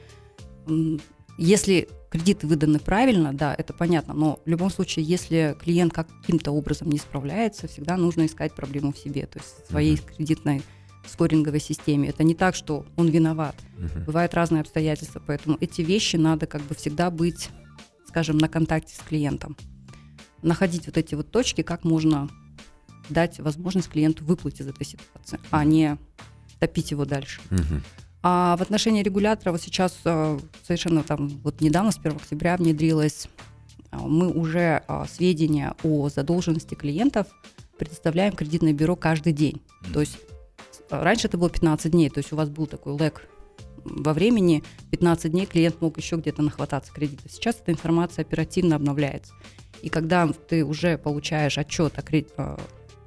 Если 1.39 1.89
кредиты 2.11 2.47
выданы 2.47 2.79
правильно, 2.79 3.33
да, 3.33 3.55
это 3.57 3.73
понятно, 3.73 4.15
но 4.15 4.41
в 4.45 4.49
любом 4.49 4.71
случае, 4.71 5.05
если 5.05 5.57
клиент 5.61 5.93
каким-то 5.93 6.53
образом 6.53 6.89
не 6.91 6.99
справляется, 6.99 7.69
всегда 7.69 7.97
нужно 7.97 8.27
искать 8.27 8.55
проблему 8.55 8.93
в 8.93 8.99
себе, 8.99 9.27
то 9.27 9.39
есть 9.39 9.65
в 9.65 9.71
своей 9.71 9.97
mm-hmm. 9.97 10.17
кредитной 10.17 10.63
скоринговой 11.09 11.61
системе. 11.61 12.09
Это 12.09 12.25
не 12.25 12.35
так, 12.35 12.55
что 12.55 12.85
он 12.97 13.09
виноват. 13.09 13.55
Uh-huh. 13.79 14.05
Бывают 14.05 14.35
разные 14.35 14.61
обстоятельства, 14.61 15.23
поэтому 15.25 15.57
эти 15.61 15.83
вещи 15.83 16.17
надо 16.17 16.47
как 16.47 16.63
бы 16.63 16.75
всегда 16.75 17.11
быть, 17.11 17.51
скажем, 18.09 18.39
на 18.39 18.49
контакте 18.49 18.95
с 18.95 18.99
клиентом. 18.99 19.57
Находить 20.43 20.87
вот 20.87 20.97
эти 20.97 21.15
вот 21.15 21.31
точки, 21.31 21.63
как 21.63 21.85
можно 21.85 22.29
дать 23.09 23.39
возможность 23.39 23.89
клиенту 23.89 24.25
выплыть 24.25 24.61
из 24.61 24.67
этой 24.67 24.85
ситуации, 24.85 25.39
а 25.51 25.65
не 25.65 25.97
топить 26.59 26.91
его 26.91 27.05
дальше. 27.05 27.41
Uh-huh. 27.51 27.83
А 28.29 28.57
в 28.57 28.63
отношении 28.63 29.05
регулятора 29.05 29.53
вот 29.53 29.63
сейчас 29.63 30.01
э, 30.05 30.39
совершенно 30.65 31.05
там 31.05 31.29
вот 31.45 31.61
недавно, 31.61 31.93
с 31.93 31.99
1 31.99 32.17
октября 32.17 32.57
внедрилось, 32.57 33.29
э, 33.93 33.99
мы 34.01 34.33
уже 34.33 34.83
э, 34.89 35.05
сведения 35.09 35.77
о 35.85 36.09
задолженности 36.09 36.75
клиентов 36.75 37.29
предоставляем 37.79 38.33
кредитное 38.33 38.73
бюро 38.73 38.97
каждый 38.97 39.33
день. 39.33 39.63
Mm-hmm. 39.63 39.93
То 39.93 40.01
есть 40.01 40.19
раньше 40.91 41.29
это 41.29 41.39
было 41.39 41.51
15 41.51 41.93
дней, 41.93 42.11
то 42.11 42.19
есть 42.19 42.33
у 42.33 42.37
вас 42.37 42.49
был 42.49 42.67
такой 42.67 42.95
лэг 42.95 43.29
во 43.85 44.13
времени, 44.13 44.65
15 44.91 45.31
дней 45.31 45.47
клиент 45.47 45.81
мог 45.81 45.97
еще 45.97 46.17
где-то 46.17 46.43
нахвататься 46.43 46.93
кредита. 46.93 47.29
Сейчас 47.29 47.61
эта 47.61 47.71
информация 47.71 48.25
оперативно 48.25 48.75
обновляется. 48.75 49.35
И 49.83 49.89
когда 49.89 50.27
ты 50.27 50.65
уже 50.65 50.99
получаешь 50.99 51.59
отчет 51.59 51.97
о 51.97 52.03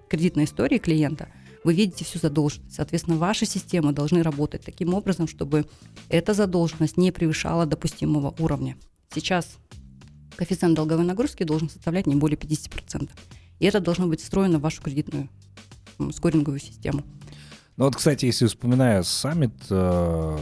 кредитной 0.07 0.45
истории 0.45 0.77
клиента– 0.77 1.27
вы 1.63 1.74
видите 1.74 2.06
всю 2.06 2.20
задолженность. 2.20 2.75
Соответственно, 2.75 3.18
ваши 3.18 3.46
системы 3.46 3.92
должны 3.92 4.24
работать 4.24 4.63
таким 4.63 4.94
образом, 4.94 5.28
чтобы 5.28 5.66
эта 6.10 6.34
задолженность 6.34 6.98
не 6.98 7.12
превышала 7.12 7.66
допустимого 7.66 8.34
уровня. 8.39 8.78
Сейчас 9.13 9.58
коэффициент 10.36 10.75
долговой 10.75 11.06
нагрузки 11.06 11.44
должен 11.44 11.70
составлять 11.70 12.08
не 12.08 12.16
более 12.16 12.38
50%. 12.38 13.10
И 13.60 13.66
это 13.66 13.80
должно 13.80 14.08
быть 14.08 14.22
встроено 14.22 14.58
в 14.58 14.62
вашу 14.62 14.82
кредитную 14.82 15.30
скоринговую 16.13 16.60
систему. 16.60 17.04
Ну 17.75 17.86
вот, 17.86 17.96
кстати, 17.96 18.25
если 18.25 18.46
вспоминая 18.46 19.04
саммит 19.04 19.54
э, 19.70 20.38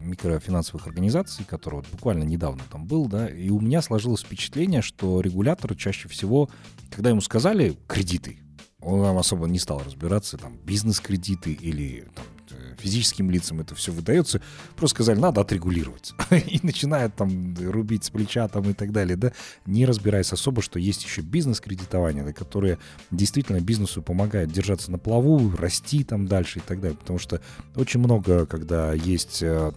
микрофинансовых 0.00 0.86
организаций, 0.86 1.44
который 1.44 1.76
вот 1.76 1.86
буквально 1.90 2.22
недавно 2.22 2.62
там 2.70 2.86
был, 2.86 3.06
да, 3.06 3.28
и 3.28 3.50
у 3.50 3.60
меня 3.60 3.82
сложилось 3.82 4.22
впечатление, 4.22 4.82
что 4.82 5.20
регулятор 5.20 5.74
чаще 5.74 6.08
всего, 6.08 6.48
когда 6.90 7.10
ему 7.10 7.20
сказали 7.20 7.76
кредиты, 7.88 8.38
он 8.80 9.02
нам 9.02 9.16
особо 9.16 9.46
не 9.46 9.58
стал 9.58 9.82
разбираться, 9.82 10.36
там, 10.36 10.58
бизнес-кредиты 10.64 11.52
или 11.52 12.04
там, 12.14 12.24
э, 12.50 12.74
физическим 12.78 13.30
лицам 13.30 13.60
это 13.60 13.74
все 13.74 13.90
выдается. 13.90 14.42
Просто 14.76 14.96
сказали, 14.96 15.18
надо 15.18 15.40
отрегулировать. 15.40 16.12
и 16.30 16.60
начинают 16.62 17.14
там 17.14 17.54
рубить 17.58 18.04
с 18.04 18.10
плеча 18.10 18.46
там 18.48 18.68
и 18.68 18.74
так 18.74 18.92
далее, 18.92 19.16
да, 19.16 19.32
не 19.64 19.86
разбираясь 19.86 20.32
особо, 20.32 20.60
что 20.60 20.78
есть 20.78 21.04
еще 21.04 21.22
бизнес-кредитование, 21.22 22.34
которое 22.34 22.78
действительно 23.10 23.60
бизнесу 23.60 24.02
помогает 24.02 24.52
держаться 24.52 24.92
на 24.92 24.98
плаву, 24.98 25.56
расти 25.56 26.04
там 26.04 26.26
дальше 26.26 26.58
и 26.58 26.62
так 26.62 26.80
далее. 26.80 26.98
Потому 26.98 27.18
что 27.18 27.40
очень 27.76 28.00
много, 28.00 28.44
когда 28.44 28.92
есть 28.92 29.42
э, 29.42 29.72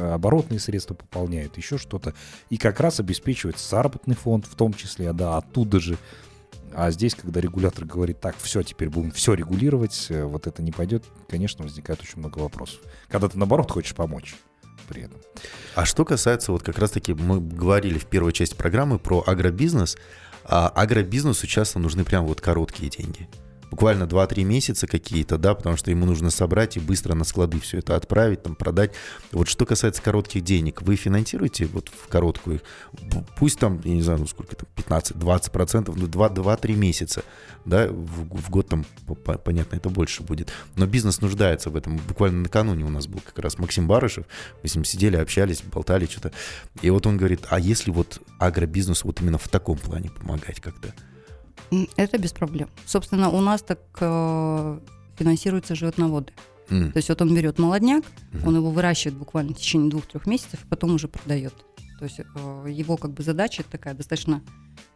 оборотные 0.00 0.58
средства 0.58 0.94
пополняют, 0.94 1.56
еще 1.56 1.78
что-то, 1.78 2.14
и 2.50 2.56
как 2.56 2.80
раз 2.80 2.98
обеспечивает 2.98 3.60
заработный 3.60 4.16
фонд 4.16 4.46
в 4.46 4.56
том 4.56 4.74
числе, 4.74 5.12
да, 5.12 5.36
оттуда 5.36 5.78
же 5.78 5.96
а 6.74 6.90
здесь, 6.90 7.14
когда 7.14 7.40
регулятор 7.40 7.84
говорит, 7.84 8.20
так, 8.20 8.36
все, 8.38 8.62
теперь 8.62 8.88
будем 8.88 9.10
все 9.10 9.34
регулировать, 9.34 10.06
э, 10.08 10.24
вот 10.24 10.46
это 10.46 10.62
не 10.62 10.72
пойдет, 10.72 11.04
конечно, 11.28 11.64
возникает 11.64 12.00
очень 12.00 12.18
много 12.18 12.38
вопросов. 12.38 12.80
Когда 13.08 13.28
ты, 13.28 13.38
наоборот, 13.38 13.70
хочешь 13.70 13.94
помочь 13.94 14.36
при 14.88 15.02
этом. 15.02 15.18
А 15.74 15.84
что 15.84 16.04
касается, 16.04 16.52
вот 16.52 16.62
как 16.62 16.78
раз-таки 16.78 17.14
мы 17.14 17.40
говорили 17.40 17.98
в 17.98 18.06
первой 18.06 18.32
части 18.32 18.54
программы 18.54 18.98
про 18.98 19.22
агробизнес, 19.24 19.96
а 20.44 20.68
агробизнесу 20.68 21.46
часто 21.46 21.78
нужны 21.78 22.04
прям 22.04 22.26
вот 22.26 22.40
короткие 22.40 22.90
деньги 22.90 23.28
буквально 23.70 24.04
2-3 24.04 24.44
месяца 24.44 24.86
какие-то, 24.86 25.38
да, 25.38 25.54
потому 25.54 25.76
что 25.76 25.90
ему 25.90 26.06
нужно 26.06 26.30
собрать 26.30 26.76
и 26.76 26.80
быстро 26.80 27.14
на 27.14 27.24
склады 27.24 27.60
все 27.60 27.78
это 27.78 27.96
отправить, 27.96 28.42
там, 28.42 28.54
продать. 28.54 28.92
Вот 29.32 29.48
что 29.48 29.66
касается 29.66 30.02
коротких 30.02 30.42
денег, 30.42 30.82
вы 30.82 30.96
финансируете 30.96 31.66
вот 31.66 31.88
в 31.88 32.08
короткую, 32.08 32.60
пусть 33.36 33.58
там, 33.58 33.80
я 33.84 33.94
не 33.94 34.02
знаю, 34.02 34.20
ну 34.20 34.26
сколько 34.26 34.56
там, 34.56 34.66
15-20 34.76 35.50
процентов, 35.50 35.96
ну 35.96 36.06
2-3 36.06 36.74
месяца, 36.74 37.22
да, 37.64 37.88
в, 37.88 38.42
в 38.42 38.50
год 38.50 38.68
там, 38.68 38.84
понятно, 39.44 39.76
это 39.76 39.88
больше 39.88 40.22
будет. 40.22 40.50
Но 40.76 40.86
бизнес 40.86 41.20
нуждается 41.20 41.70
в 41.70 41.76
этом. 41.76 41.98
Буквально 42.08 42.42
накануне 42.42 42.84
у 42.84 42.90
нас 42.90 43.06
был 43.06 43.20
как 43.20 43.38
раз 43.38 43.58
Максим 43.58 43.86
Барышев, 43.86 44.26
мы 44.62 44.68
с 44.68 44.74
ним 44.74 44.84
сидели, 44.84 45.16
общались, 45.16 45.62
болтали 45.62 46.06
что-то. 46.06 46.32
И 46.82 46.90
вот 46.90 47.06
он 47.06 47.16
говорит, 47.16 47.46
а 47.50 47.60
если 47.60 47.90
вот 47.90 48.20
агробизнесу 48.38 49.06
вот 49.06 49.20
именно 49.20 49.38
в 49.38 49.48
таком 49.48 49.78
плане 49.78 50.10
помогать 50.10 50.60
как-то? 50.60 50.94
Это 51.96 52.18
без 52.18 52.32
проблем. 52.32 52.68
Собственно, 52.86 53.30
у 53.30 53.40
нас 53.40 53.62
так 53.62 53.80
э, 54.00 54.80
финансируются 55.16 55.74
животноводы. 55.74 56.32
Mm. 56.68 56.92
То 56.92 56.96
есть 56.98 57.08
вот 57.08 57.20
он 57.20 57.34
берет 57.34 57.58
молодняк, 57.58 58.04
mm-hmm. 58.04 58.46
он 58.46 58.56
его 58.56 58.70
выращивает 58.70 59.16
буквально 59.16 59.54
в 59.54 59.56
течение 59.56 59.90
двух-трех 59.90 60.26
месяцев, 60.26 60.64
и 60.64 60.68
потом 60.68 60.94
уже 60.94 61.08
продает. 61.08 61.54
То 61.98 62.04
есть 62.04 62.20
э, 62.20 62.66
его 62.68 62.96
как 62.96 63.10
бы 63.12 63.22
задача 63.22 63.62
такая 63.68 63.94
достаточно 63.94 64.42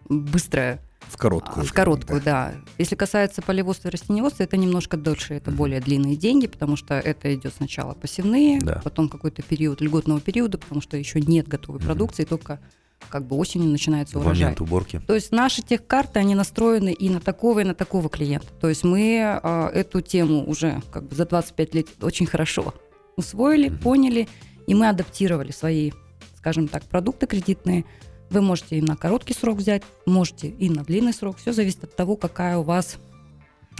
быстрая. 0.09 0.81
В 1.01 1.17
короткую. 1.17 1.67
В 1.67 1.73
короткую, 1.73 2.23
да. 2.23 2.53
да. 2.53 2.61
Если 2.79 2.95
касается 2.95 3.43
полеводства 3.43 3.89
и 3.89 3.91
растеневодства, 3.91 4.45
это 4.45 4.57
немножко 4.57 4.97
дольше, 4.97 5.35
это 5.35 5.51
mm-hmm. 5.51 5.55
более 5.55 5.81
длинные 5.81 6.17
деньги, 6.17 6.47
потому 6.47 6.77
что 6.77 6.95
это 6.95 7.35
идет 7.35 7.53
сначала 7.55 7.95
посевные, 7.95 8.61
да. 8.61 8.81
потом 8.83 9.09
какой-то 9.09 9.43
период 9.43 9.81
льготного 9.81 10.21
периода, 10.21 10.59
потому 10.59 10.81
что 10.81 10.97
еще 10.97 11.21
нет 11.21 11.49
готовой 11.49 11.81
mm-hmm. 11.81 11.85
продукции, 11.85 12.25
только 12.25 12.61
как 13.09 13.27
бы 13.27 13.37
осенью 13.37 13.69
начинается 13.69 14.19
урожай. 14.19 14.45
момент 14.45 14.61
уборки. 14.61 15.03
То 15.07 15.15
есть 15.15 15.33
наши 15.33 15.63
техкарты, 15.63 16.19
они 16.19 16.35
настроены 16.35 16.93
и 16.93 17.09
на 17.09 17.21
такого, 17.21 17.61
и 17.61 17.65
на 17.65 17.75
такого 17.75 18.09
клиента. 18.09 18.49
То 18.61 18.69
есть 18.69 18.85
мы 18.85 19.41
э, 19.43 19.69
эту 19.73 20.01
тему 20.01 20.45
уже 20.45 20.83
как 20.91 21.09
бы 21.09 21.15
за 21.15 21.27
25 21.27 21.75
лет 21.75 21.89
очень 22.03 22.27
хорошо 22.27 22.75
усвоили, 23.17 23.71
mm-hmm. 23.71 23.83
поняли, 23.83 24.29
и 24.67 24.75
мы 24.75 24.89
адаптировали 24.89 25.53
свои, 25.53 25.93
скажем 26.37 26.69
так, 26.69 26.85
продукты 26.85 27.27
кредитные. 27.27 27.85
Вы 28.31 28.41
можете 28.41 28.79
и 28.79 28.83
на 28.83 28.97
короткий 28.97 29.35
срок 29.35 29.59
взять, 29.59 29.83
можете 30.07 30.49
и 30.49 30.69
на 30.69 30.83
длинный 30.83 31.13
срок. 31.13 31.37
Все 31.39 31.53
зависит 31.53 31.85
от 31.85 31.95
того, 31.95 32.17
какая 32.17 32.59
у 32.59 32.63
вас 32.63 32.97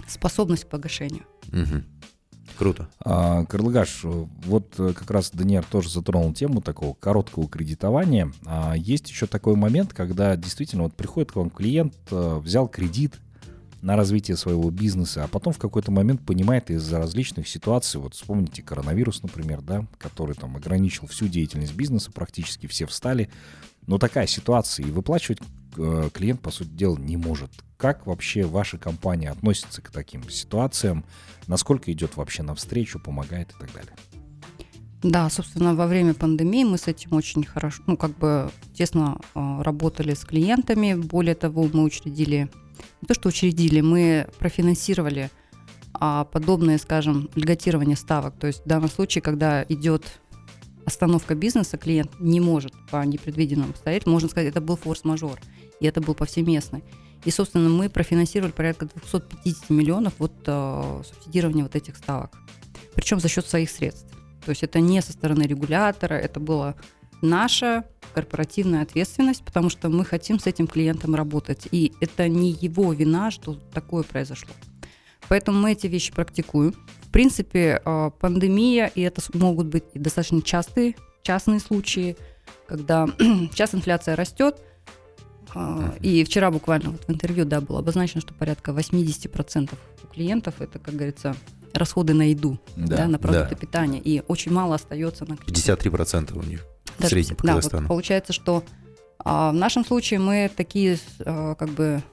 способность 0.07 0.65
к 0.65 0.69
погашению. 0.69 1.23
Угу. 1.47 1.83
Круто. 2.57 2.87
А, 2.99 3.45
Карлыгаш, 3.45 4.01
вот 4.03 4.73
э, 4.77 4.93
как 4.93 5.11
раз 5.11 5.31
Даниэр 5.31 5.65
тоже 5.65 5.89
затронул 5.89 6.33
тему 6.33 6.61
такого 6.61 6.93
короткого 6.93 7.49
кредитования. 7.49 8.31
А, 8.45 8.75
есть 8.75 9.09
еще 9.09 9.27
такой 9.27 9.55
момент, 9.55 9.93
когда 9.93 10.35
действительно 10.35 10.83
вот 10.83 10.93
приходит 10.93 11.31
к 11.31 11.35
вам 11.35 11.49
клиент, 11.49 11.95
э, 12.11 12.39
взял 12.41 12.67
кредит 12.67 13.19
на 13.81 13.95
развитие 13.95 14.35
своего 14.35 14.71
бизнеса, 14.71 15.25
а 15.25 15.27
потом 15.27 15.53
в 15.53 15.59
какой-то 15.59 15.91
момент 15.91 16.25
понимает 16.25 16.71
из-за 16.71 16.97
различных 16.97 17.47
ситуаций, 17.47 17.99
вот 17.99 18.15
вспомните 18.15 18.63
коронавирус, 18.63 19.21
например, 19.21 19.61
да, 19.61 19.85
который 19.99 20.35
там 20.35 20.55
ограничил 20.55 21.07
всю 21.07 21.27
деятельность 21.27 21.75
бизнеса, 21.75 22.11
практически 22.11 22.67
все 22.67 22.87
встали. 22.87 23.29
Но 23.85 23.99
такая 23.99 24.25
ситуация, 24.25 24.87
и 24.87 24.91
выплачивать 24.91 25.39
клиент, 25.75 26.41
по 26.41 26.51
сути 26.51 26.69
дела, 26.69 26.97
не 26.97 27.17
может. 27.17 27.51
Как 27.77 28.07
вообще 28.07 28.43
ваша 28.43 28.77
компания 28.77 29.31
относится 29.31 29.81
к 29.81 29.91
таким 29.91 30.29
ситуациям? 30.29 31.05
Насколько 31.47 31.91
идет 31.91 32.15
вообще 32.17 32.43
навстречу, 32.43 32.99
помогает 32.99 33.51
и 33.51 33.59
так 33.59 33.73
далее? 33.73 33.93
Да, 35.03 35.29
собственно, 35.29 35.75
во 35.75 35.85
время 35.85 36.13
пандемии 36.13 36.63
мы 36.63 36.77
с 36.77 36.87
этим 36.87 37.13
очень 37.13 37.43
хорошо, 37.43 37.83
ну, 37.85 37.95
как 37.95 38.17
бы 38.17 38.49
тесно 38.73 39.19
э, 39.35 39.61
работали 39.61 40.15
с 40.15 40.25
клиентами. 40.25 40.95
Более 40.95 41.35
того, 41.35 41.69
мы 41.71 41.83
учредили, 41.83 42.49
не 43.01 43.07
то 43.07 43.13
что 43.13 43.29
учредили, 43.29 43.81
мы 43.81 44.27
профинансировали 44.39 45.29
а 45.99 46.25
подобное, 46.25 46.77
скажем, 46.77 47.29
льготирование 47.35 47.95
ставок. 47.95 48.35
То 48.37 48.47
есть 48.47 48.65
в 48.65 48.67
данном 48.67 48.89
случае, 48.89 49.21
когда 49.21 49.63
идет 49.69 50.19
остановка 50.85 51.35
бизнеса, 51.35 51.77
клиент 51.77 52.11
не 52.19 52.39
может 52.39 52.73
по 52.89 53.03
непредвиденным 53.03 53.71
обстоятельствам, 53.71 54.13
можно 54.13 54.29
сказать, 54.29 54.49
это 54.49 54.61
был 54.61 54.77
форс-мажор, 54.77 55.39
и 55.79 55.85
это 55.85 56.01
был 56.01 56.15
повсеместный. 56.15 56.83
И, 57.25 57.31
собственно, 57.31 57.69
мы 57.69 57.89
профинансировали 57.89 58.51
порядка 58.51 58.85
250 58.85 59.69
миллионов 59.69 60.13
вот 60.19 60.33
э, 60.45 61.01
субсидирования 61.05 61.63
вот 61.63 61.75
этих 61.75 61.97
ставок. 61.97 62.37
Причем 62.93 63.19
за 63.19 63.27
счет 63.27 63.45
своих 63.47 63.69
средств. 63.69 64.05
То 64.45 64.51
есть 64.51 64.61
это 64.61 64.79
не 64.79 65.01
со 65.01 65.11
стороны 65.11 65.43
регулятора, 65.43 66.13
это 66.13 66.39
была 66.39 66.75
наша 67.21 67.85
корпоративная 68.13 68.83
ответственность, 68.83 69.43
потому 69.43 69.69
что 69.69 69.89
мы 69.89 70.05
хотим 70.05 70.39
с 70.39 70.45
этим 70.45 70.67
клиентом 70.67 71.15
работать. 71.15 71.67
И 71.71 71.93
это 71.99 72.29
не 72.29 72.51
его 72.51 72.93
вина, 72.93 73.31
что 73.31 73.55
такое 73.73 74.03
произошло. 74.03 74.53
Поэтому 75.29 75.59
мы 75.59 75.73
эти 75.73 75.87
вещи 75.87 76.13
практикуем. 76.13 76.73
В 77.01 77.11
принципе, 77.11 77.81
э, 77.83 78.11
пандемия, 78.19 78.87
и 78.87 79.01
это 79.01 79.21
могут 79.33 79.67
быть 79.67 79.85
достаточно 79.93 80.41
частые, 80.41 80.95
частные 81.23 81.59
случаи, 81.59 82.17
когда 82.67 83.07
сейчас 83.17 83.73
инфляция 83.73 84.15
растет, 84.15 84.61
а, 85.53 85.95
и 86.01 86.23
вчера 86.25 86.51
буквально 86.51 86.91
вот 86.91 87.05
в 87.05 87.09
интервью, 87.09 87.45
да, 87.45 87.61
было 87.61 87.79
обозначено, 87.79 88.19
что 88.19 88.33
порядка 88.33 88.71
80% 88.71 89.73
у 90.03 90.07
клиентов 90.07 90.55
это, 90.59 90.79
как 90.79 90.93
говорится, 90.93 91.35
расходы 91.73 92.13
на 92.13 92.29
еду, 92.29 92.59
да, 92.75 92.97
да 92.97 93.07
на 93.07 93.19
продукты 93.19 93.55
да. 93.55 93.55
питания, 93.55 93.99
и 93.99 94.21
очень 94.27 94.51
мало 94.51 94.75
остается 94.75 95.25
на 95.25 95.37
кредит. 95.37 95.65
53% 95.65 96.37
у 96.37 96.43
них. 96.43 96.65
в 96.97 97.01
Даже 97.01 97.11
среднем 97.11 97.35
по 97.37 97.47
да, 97.47 97.55
Казахстану? 97.55 97.83
вот 97.83 97.87
получается, 97.87 98.33
что 98.33 98.63
а, 99.19 99.51
в 99.51 99.55
нашем 99.55 99.85
случае 99.85 100.19
мы 100.19 100.51
такие 100.53 100.97
а, 101.19 101.55
как 101.55 101.69
бы 101.69 102.03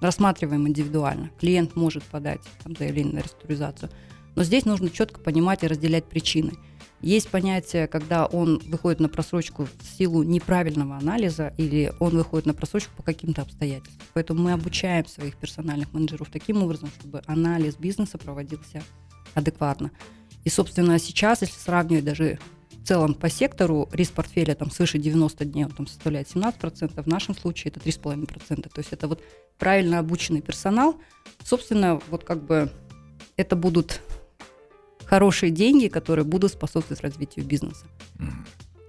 рассматриваем 0.00 0.66
индивидуально. 0.68 1.30
Клиент 1.40 1.76
может 1.76 2.02
подать 2.04 2.40
там, 2.62 2.76
заявление 2.76 3.14
на 3.14 3.18
реструктуризацию, 3.20 3.90
но 4.36 4.44
здесь 4.44 4.64
нужно 4.64 4.90
четко 4.90 5.20
понимать 5.20 5.64
и 5.64 5.66
разделять 5.66 6.04
причины. 6.04 6.52
Есть 7.00 7.28
понятие, 7.28 7.86
когда 7.86 8.26
он 8.26 8.60
выходит 8.66 8.98
на 8.98 9.08
просрочку 9.08 9.66
в 9.66 9.96
силу 9.96 10.24
неправильного 10.24 10.96
анализа 10.96 11.54
или 11.56 11.92
он 12.00 12.16
выходит 12.16 12.46
на 12.46 12.54
просрочку 12.54 12.90
по 12.96 13.04
каким-то 13.04 13.42
обстоятельствам. 13.42 14.04
Поэтому 14.14 14.42
мы 14.42 14.52
обучаем 14.52 15.06
своих 15.06 15.36
персональных 15.36 15.92
менеджеров 15.92 16.28
таким 16.32 16.62
образом, 16.62 16.90
чтобы 16.98 17.22
анализ 17.26 17.76
бизнеса 17.76 18.18
проводился 18.18 18.82
адекватно. 19.34 19.92
И, 20.42 20.50
собственно, 20.50 20.98
сейчас, 20.98 21.42
если 21.42 21.58
сравнивать 21.58 22.04
даже 22.04 22.40
целом 22.88 23.12
по 23.12 23.28
сектору, 23.28 23.86
риск 23.92 24.14
портфеля 24.14 24.54
там 24.54 24.70
свыше 24.70 24.98
90 24.98 25.44
дней 25.44 25.66
он 25.66 25.72
там 25.72 25.86
составляет 25.86 26.26
17%, 26.34 27.02
в 27.02 27.06
нашем 27.06 27.36
случае 27.36 27.70
это 27.70 27.80
3,5%. 27.80 28.62
То 28.62 28.78
есть 28.78 28.92
это 28.92 29.08
вот 29.08 29.22
правильно 29.58 29.98
обученный 29.98 30.40
персонал. 30.40 30.96
Собственно, 31.44 32.00
вот 32.08 32.24
как 32.24 32.42
бы 32.42 32.72
это 33.36 33.56
будут 33.56 34.00
хорошие 35.04 35.50
деньги, 35.50 35.88
которые 35.88 36.24
будут 36.24 36.52
способствовать 36.52 37.02
развитию 37.02 37.44
бизнеса. 37.44 37.84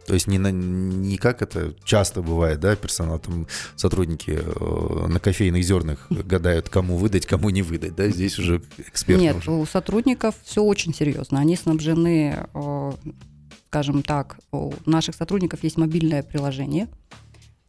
То 0.08 0.14
есть 0.14 0.28
не, 0.28 0.40
на, 0.40 0.50
не 0.50 1.18
как 1.18 1.42
это 1.42 1.76
часто 1.84 2.22
бывает, 2.22 2.62
да, 2.62 2.76
персонал, 2.76 3.20
там 3.20 3.48
сотрудники 3.76 4.40
э, 4.42 5.08
на 5.08 5.20
кофейных 5.20 5.64
зернах 5.64 6.08
гадают, 6.10 6.70
кому 6.70 6.96
выдать, 6.96 7.26
кому 7.28 7.50
не 7.50 7.62
выдать, 7.62 7.96
да, 7.96 8.08
здесь 8.08 8.40
уже 8.40 8.62
эксперт 8.78 9.20
Нет, 9.22 9.36
нужен. 9.36 9.54
у 9.56 9.66
сотрудников 9.66 10.36
все 10.44 10.64
очень 10.64 10.96
серьезно. 10.96 11.40
Они 11.40 11.56
снабжены, 11.56 12.48
э, 12.54 12.92
скажем 13.70 14.02
так, 14.02 14.40
у 14.52 14.74
наших 14.88 15.14
сотрудников 15.16 15.64
есть 15.64 15.78
мобильное 15.78 16.24
приложение. 16.24 16.88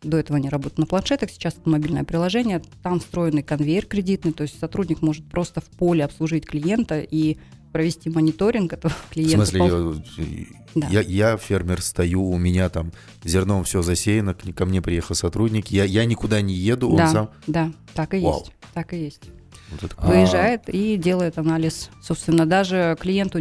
До 0.03 0.17
этого 0.17 0.39
они 0.39 0.49
работают 0.49 0.79
на 0.79 0.87
планшетах, 0.87 1.31
сейчас 1.31 1.55
это 1.59 1.69
мобильное 1.69 2.05
приложение. 2.05 2.63
Там 2.83 3.01
встроенный 3.01 3.43
конвейер 3.43 3.85
кредитный, 3.85 4.33
то 4.33 4.43
есть 4.45 4.59
сотрудник 4.59 5.03
может 5.03 5.29
просто 5.29 5.61
в 5.61 5.65
поле 5.67 6.03
обслужить 6.03 6.47
клиента 6.47 7.01
и 7.01 7.37
провести 7.71 8.09
мониторинг 8.09 8.73
этого 8.73 8.95
В 9.11 9.11
клиента. 9.11 9.37
смысле, 9.45 9.59
Пол- 9.61 9.95
я, 10.17 10.47
Да. 10.75 10.87
я, 10.89 11.01
я 11.03 11.37
фермер, 11.37 11.83
стою, 11.83 12.25
у 12.31 12.39
меня 12.39 12.71
там 12.71 12.93
зерном 13.23 13.65
все 13.65 13.83
засеяно, 13.83 14.33
ко 14.33 14.65
мне 14.65 14.81
приехал 14.81 15.15
сотрудник, 15.15 15.69
я, 15.71 15.85
я 15.85 16.07
никуда 16.07 16.41
не 16.41 16.55
еду, 16.55 16.89
он 16.89 16.97
да, 16.97 17.07
сам... 17.09 17.31
да, 17.47 17.71
так 17.93 18.15
и 18.15 18.21
Вау. 18.21 18.39
есть. 18.39 18.53
Так 18.73 18.95
и 18.95 18.97
есть. 19.05 19.23
Вот 19.71 19.83
это 19.83 19.95
А- 19.99 20.09
Выезжает 20.09 20.63
и 20.71 20.97
делает 20.97 21.37
анализ. 21.37 21.91
Собственно, 22.03 22.47
даже 22.47 22.97
клиенту 22.99 23.41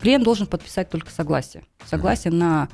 клиент 0.00 0.24
должен 0.24 0.46
подписать 0.46 0.90
только 0.90 1.10
согласие. 1.10 1.64
Согласие 1.86 2.32
на 2.32 2.68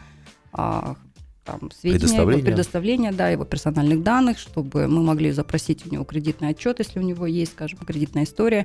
а, 0.53 0.97
там, 1.45 1.71
сведения, 1.71 2.01
Предоставление. 2.01 2.39
его 2.39 2.47
предоставление, 2.47 3.13
да, 3.13 3.29
его 3.29 3.45
персональных 3.45 4.03
данных, 4.03 4.39
чтобы 4.39 4.89
мы 4.89 5.03
могли 5.03 5.31
запросить 5.31 5.87
у 5.87 5.91
него 5.91 6.05
кредитный 6.05 6.49
отчет, 6.49 6.79
если 6.79 6.99
у 6.99 7.03
него 7.03 7.27
есть, 7.27 7.53
скажем, 7.53 7.79
кредитная 7.81 8.25
история. 8.25 8.65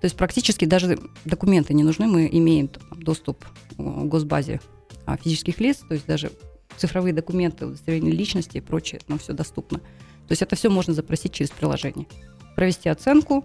То 0.00 0.04
есть 0.04 0.16
практически 0.16 0.64
даже 0.64 0.98
документы 1.24 1.74
не 1.74 1.82
нужны, 1.82 2.06
мы 2.06 2.28
имеем 2.30 2.68
там, 2.68 3.02
доступ 3.02 3.44
к 3.76 3.80
госбазе 3.80 4.60
а, 5.06 5.16
физических 5.16 5.58
лиц, 5.60 5.78
то 5.88 5.94
есть 5.94 6.06
даже 6.06 6.30
цифровые 6.76 7.12
документы, 7.12 7.66
удостоверение 7.66 8.12
личности 8.12 8.58
и 8.58 8.60
прочее, 8.60 9.00
нам 9.08 9.18
все 9.18 9.32
доступно. 9.32 9.78
То 9.78 10.32
есть 10.32 10.42
это 10.42 10.54
все 10.54 10.68
можно 10.70 10.92
запросить 10.94 11.32
через 11.32 11.50
приложение. 11.50 12.06
Провести 12.54 12.88
оценку, 12.88 13.44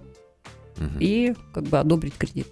Мгм. 0.78 0.98
и 1.00 1.34
как 1.54 1.64
бы 1.66 1.80
одобрить 1.80 2.16
кредит. 2.18 2.48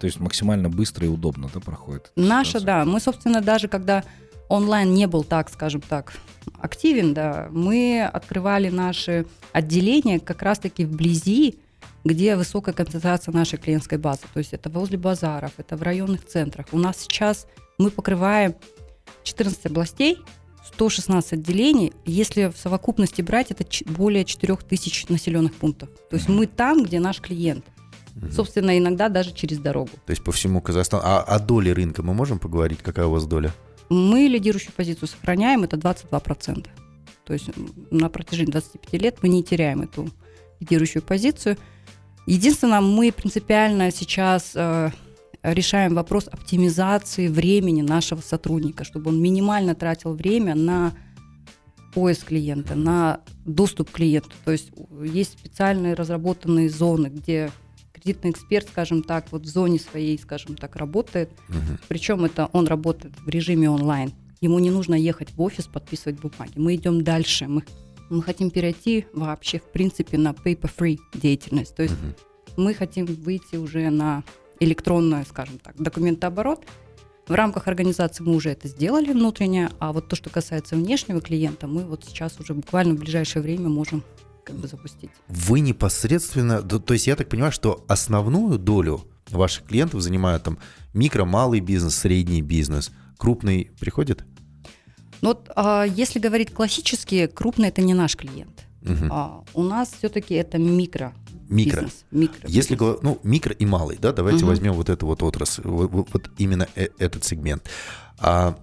То 0.00 0.06
есть 0.06 0.18
максимально 0.18 0.70
быстро 0.70 1.06
и 1.06 1.10
удобно, 1.10 1.50
да, 1.52 1.60
проходит? 1.60 2.10
Наша, 2.16 2.58
ситуация? 2.58 2.66
да, 2.66 2.84
мы, 2.86 3.00
собственно, 3.00 3.42
даже 3.42 3.68
когда 3.68 4.02
онлайн 4.48 4.94
не 4.94 5.06
был 5.06 5.24
так, 5.24 5.50
скажем 5.50 5.82
так, 5.82 6.14
активен, 6.58 7.12
да, 7.12 7.48
мы 7.50 8.02
открывали 8.02 8.70
наши 8.70 9.26
отделения 9.52 10.18
как 10.18 10.42
раз-таки 10.42 10.86
вблизи, 10.86 11.58
где 12.02 12.34
высокая 12.36 12.74
концентрация 12.74 13.32
нашей 13.32 13.58
клиентской 13.58 13.98
базы. 13.98 14.22
То 14.32 14.38
есть 14.38 14.54
это 14.54 14.70
возле 14.70 14.96
базаров, 14.96 15.52
это 15.58 15.76
в 15.76 15.82
районных 15.82 16.26
центрах. 16.26 16.66
У 16.72 16.78
нас 16.78 16.96
сейчас 16.98 17.46
мы 17.76 17.90
покрываем 17.90 18.54
14 19.22 19.66
областей, 19.66 20.18
116 20.74 21.34
отделений. 21.34 21.92
Если 22.06 22.46
в 22.46 22.56
совокупности 22.56 23.20
брать, 23.20 23.50
это 23.50 23.64
более 23.86 24.24
4000 24.24 25.06
населенных 25.10 25.54
пунктов. 25.54 25.90
То 26.08 26.16
есть 26.16 26.28
мы 26.28 26.46
там, 26.46 26.82
где 26.82 27.00
наш 27.00 27.20
клиент. 27.20 27.66
Мгм. 28.14 28.32
Собственно, 28.32 28.76
иногда 28.76 29.08
даже 29.08 29.32
через 29.32 29.58
дорогу. 29.58 29.90
То 30.06 30.10
есть 30.10 30.22
по 30.22 30.32
всему 30.32 30.60
Казахстану. 30.60 31.02
А 31.04 31.22
о 31.22 31.38
доле 31.38 31.72
рынка 31.72 32.02
мы 32.02 32.14
можем 32.14 32.38
поговорить? 32.38 32.80
Какая 32.82 33.06
у 33.06 33.10
вас 33.10 33.26
доля? 33.26 33.52
Мы 33.88 34.20
лидирующую 34.28 34.72
позицию 34.72 35.08
сохраняем, 35.08 35.64
это 35.64 35.76
22%. 35.76 36.68
То 37.24 37.32
есть 37.32 37.50
на 37.90 38.08
протяжении 38.08 38.52
25 38.52 39.02
лет 39.02 39.18
мы 39.22 39.28
не 39.28 39.42
теряем 39.42 39.82
эту 39.82 40.08
лидирующую 40.60 41.02
позицию. 41.02 41.56
Единственное, 42.26 42.80
мы 42.80 43.12
принципиально 43.12 43.90
сейчас 43.90 44.52
э, 44.54 44.90
решаем 45.42 45.94
вопрос 45.94 46.28
оптимизации 46.30 47.28
времени 47.28 47.82
нашего 47.82 48.20
сотрудника, 48.20 48.84
чтобы 48.84 49.10
он 49.10 49.20
минимально 49.20 49.74
тратил 49.74 50.14
время 50.14 50.54
на 50.54 50.92
поиск 51.94 52.26
клиента, 52.26 52.74
на 52.74 53.20
доступ 53.44 53.90
к 53.90 53.94
клиенту. 53.94 54.30
То 54.44 54.52
есть 54.52 54.70
есть 55.02 55.38
специальные 55.38 55.94
разработанные 55.94 56.70
зоны, 56.70 57.08
где 57.08 57.50
кредитный 58.00 58.30
эксперт, 58.30 58.68
скажем 58.68 59.02
так, 59.02 59.26
вот 59.30 59.42
в 59.42 59.46
зоне 59.46 59.78
своей, 59.78 60.18
скажем 60.18 60.56
так, 60.56 60.76
работает, 60.76 61.30
Мгм. 61.48 61.78
причем 61.88 62.24
это 62.24 62.48
он 62.52 62.66
работает 62.66 63.14
в 63.24 63.28
режиме 63.28 63.70
онлайн. 63.70 64.12
Ему 64.40 64.58
не 64.58 64.70
нужно 64.70 64.94
ехать 64.94 65.32
в 65.34 65.42
офис, 65.42 65.66
подписывать 65.66 66.18
бумаги. 66.20 66.52
Мы 66.56 66.74
идем 66.76 67.04
дальше. 67.04 67.46
Мы, 67.46 67.62
мы 68.08 68.22
хотим 68.22 68.50
перейти 68.50 69.06
вообще, 69.12 69.58
в 69.58 69.70
принципе, 69.70 70.16
на 70.16 70.30
paper-free 70.30 70.98
деятельность. 71.14 71.76
То 71.76 71.82
есть 71.82 71.94
Мгм. 71.94 72.14
мы 72.64 72.74
хотим 72.74 73.04
выйти 73.06 73.56
уже 73.56 73.90
на 73.90 74.24
электронный, 74.60 75.24
скажем 75.26 75.58
так, 75.58 75.76
документооборот. 75.80 76.64
В 77.28 77.34
рамках 77.34 77.68
организации 77.68 78.24
мы 78.24 78.34
уже 78.34 78.50
это 78.50 78.66
сделали 78.66 79.12
внутренне, 79.12 79.70
а 79.78 79.92
вот 79.92 80.08
то, 80.08 80.16
что 80.16 80.30
касается 80.30 80.74
внешнего 80.74 81.20
клиента, 81.20 81.66
мы 81.68 81.84
вот 81.84 82.04
сейчас 82.04 82.40
уже 82.40 82.54
буквально 82.54 82.94
в 82.94 82.98
ближайшее 82.98 83.42
время 83.42 83.68
можем 83.68 84.02
как 84.50 84.60
бы 84.60 84.68
запустить. 84.68 85.10
Вы 85.28 85.60
непосредственно, 85.60 86.62
то, 86.62 86.92
есть 86.94 87.06
я 87.06 87.16
так 87.16 87.28
понимаю, 87.28 87.52
что 87.52 87.84
основную 87.88 88.58
долю 88.58 89.04
ваших 89.30 89.64
клиентов 89.66 90.00
занимают 90.00 90.42
там 90.42 90.58
микро, 90.92 91.24
малый 91.24 91.60
бизнес, 91.60 91.94
средний 91.96 92.42
бизнес, 92.42 92.90
крупный 93.16 93.70
приходит? 93.78 94.24
Но 95.20 95.30
вот 95.30 95.50
а, 95.54 95.84
если 95.84 96.18
говорить 96.18 96.52
классически, 96.52 97.26
крупный 97.26 97.68
это 97.68 97.82
не 97.82 97.94
наш 97.94 98.16
клиент. 98.16 98.64
Мгм. 98.82 99.08
А, 99.12 99.44
у 99.54 99.62
нас 99.62 99.90
все-таки 99.98 100.34
это 100.34 100.58
микро. 100.58 101.12
Микро. 101.48 101.82
бизнес, 101.82 102.04
микро 102.12 102.48
Если 102.48 102.76
ну 103.02 103.18
микро 103.24 103.52
и 103.52 103.66
малый, 103.66 103.98
да, 104.00 104.12
давайте 104.12 104.38
Мгм. 104.38 104.48
возьмем 104.48 104.72
вот 104.72 104.88
эту 104.88 105.06
вот 105.06 105.22
отрасль, 105.22 105.62
вот, 105.64 105.90
вот- 105.90 106.08
вот 106.12 106.30
именно 106.38 106.68
э- 106.76 106.88
этот 106.98 107.24
сегмент. 107.24 107.68
А 108.18 108.56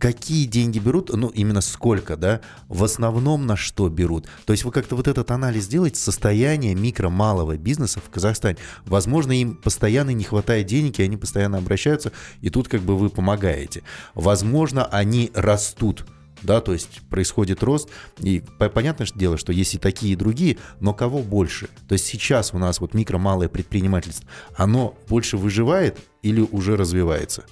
какие 0.00 0.46
деньги 0.46 0.78
берут, 0.78 1.10
ну 1.14 1.28
именно 1.28 1.60
сколько, 1.60 2.16
да, 2.16 2.40
в 2.68 2.82
основном 2.82 3.46
на 3.46 3.54
что 3.54 3.88
берут? 3.88 4.26
То 4.46 4.52
есть 4.52 4.64
вы 4.64 4.72
как-то 4.72 4.96
вот 4.96 5.06
этот 5.06 5.30
анализ 5.30 5.68
делаете 5.68 6.00
состояние 6.00 6.74
микро 6.74 7.10
малого 7.10 7.56
бизнеса 7.56 8.00
в 8.00 8.10
Казахстане. 8.10 8.56
Возможно, 8.86 9.38
им 9.38 9.54
постоянно 9.54 10.10
не 10.10 10.24
хватает 10.24 10.66
денег, 10.66 10.98
и 10.98 11.02
они 11.02 11.18
постоянно 11.18 11.58
обращаются, 11.58 12.12
и 12.40 12.48
тут 12.48 12.66
как 12.66 12.80
бы 12.80 12.96
вы 12.96 13.10
помогаете. 13.10 13.82
Возможно, 14.14 14.86
они 14.86 15.30
растут. 15.34 16.06
Да, 16.42 16.62
то 16.62 16.72
есть 16.72 17.02
происходит 17.10 17.62
рост, 17.62 17.90
и 18.18 18.42
по- 18.58 18.70
понятное 18.70 19.06
дело, 19.14 19.36
что 19.36 19.52
есть 19.52 19.74
и 19.74 19.78
такие, 19.78 20.14
и 20.14 20.16
другие, 20.16 20.56
но 20.80 20.94
кого 20.94 21.18
больше? 21.18 21.68
То 21.86 21.92
есть 21.92 22.06
сейчас 22.06 22.54
у 22.54 22.58
нас 22.58 22.80
вот 22.80 22.94
микро-малое 22.94 23.50
предпринимательство, 23.50 24.26
оно 24.56 24.96
больше 25.06 25.36
выживает 25.36 25.98
или 26.22 26.40
уже 26.40 26.78
развивается? 26.78 27.44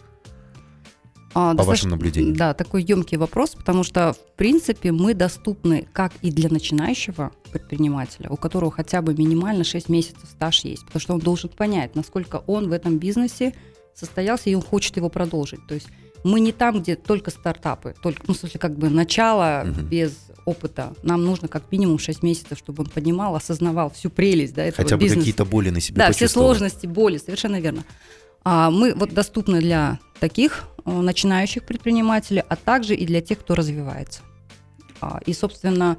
А, 1.40 1.54
по 1.54 1.62
вашим 1.62 1.90
наблюдениям? 1.90 2.34
Да, 2.34 2.52
такой 2.52 2.82
емкий 2.82 3.16
вопрос, 3.16 3.50
потому 3.54 3.84
что, 3.84 4.12
в 4.12 4.36
принципе, 4.36 4.90
мы 4.90 5.14
доступны 5.14 5.86
как 5.92 6.12
и 6.20 6.32
для 6.32 6.48
начинающего 6.50 7.30
предпринимателя, 7.52 8.28
у 8.28 8.36
которого 8.36 8.72
хотя 8.72 9.02
бы 9.02 9.14
минимально 9.14 9.62
6 9.62 9.88
месяцев 9.88 10.24
стаж 10.28 10.64
есть, 10.64 10.84
потому 10.84 11.00
что 11.00 11.14
он 11.14 11.20
должен 11.20 11.48
понять, 11.48 11.94
насколько 11.94 12.42
он 12.48 12.68
в 12.68 12.72
этом 12.72 12.98
бизнесе 12.98 13.54
состоялся, 13.94 14.50
и 14.50 14.54
он 14.56 14.62
хочет 14.62 14.96
его 14.96 15.10
продолжить. 15.10 15.64
То 15.68 15.74
есть 15.74 15.86
мы 16.24 16.40
не 16.40 16.50
там, 16.50 16.80
где 16.80 16.96
только 16.96 17.30
стартапы, 17.30 17.94
только, 18.02 18.22
ну, 18.26 18.34
в 18.34 18.36
смысле, 18.36 18.58
как 18.58 18.76
бы 18.76 18.88
начало 18.88 19.62
Мгм. 19.64 19.86
без 19.86 20.16
опыта. 20.44 20.92
Нам 21.04 21.24
нужно 21.24 21.46
как 21.46 21.70
минимум 21.70 22.00
6 22.00 22.24
месяцев, 22.24 22.58
чтобы 22.58 22.82
он 22.82 22.88
понимал, 22.90 23.36
осознавал 23.36 23.90
всю 23.90 24.10
прелесть 24.10 24.54
да, 24.54 24.64
этого 24.64 24.82
Хотя 24.82 24.96
бы 24.96 25.02
бизнеса. 25.02 25.20
какие-то 25.20 25.44
боли 25.44 25.70
на 25.70 25.80
себе 25.80 25.98
Да, 25.98 26.10
все 26.10 26.26
сложности, 26.26 26.86
боли, 26.86 27.18
совершенно 27.18 27.60
верно. 27.60 27.84
А 28.44 28.70
мы 28.70 28.94
вот 28.94 29.12
доступны 29.12 29.60
для 29.60 29.98
таких 30.20 30.64
э, 30.84 30.90
начинающих 30.90 31.64
предпринимателей, 31.64 32.42
а 32.48 32.56
также 32.56 32.94
и 32.94 33.06
для 33.06 33.20
тех, 33.20 33.40
кто 33.40 33.54
развивается. 33.54 34.22
А, 35.00 35.20
И, 35.26 35.32
собственно, 35.32 35.96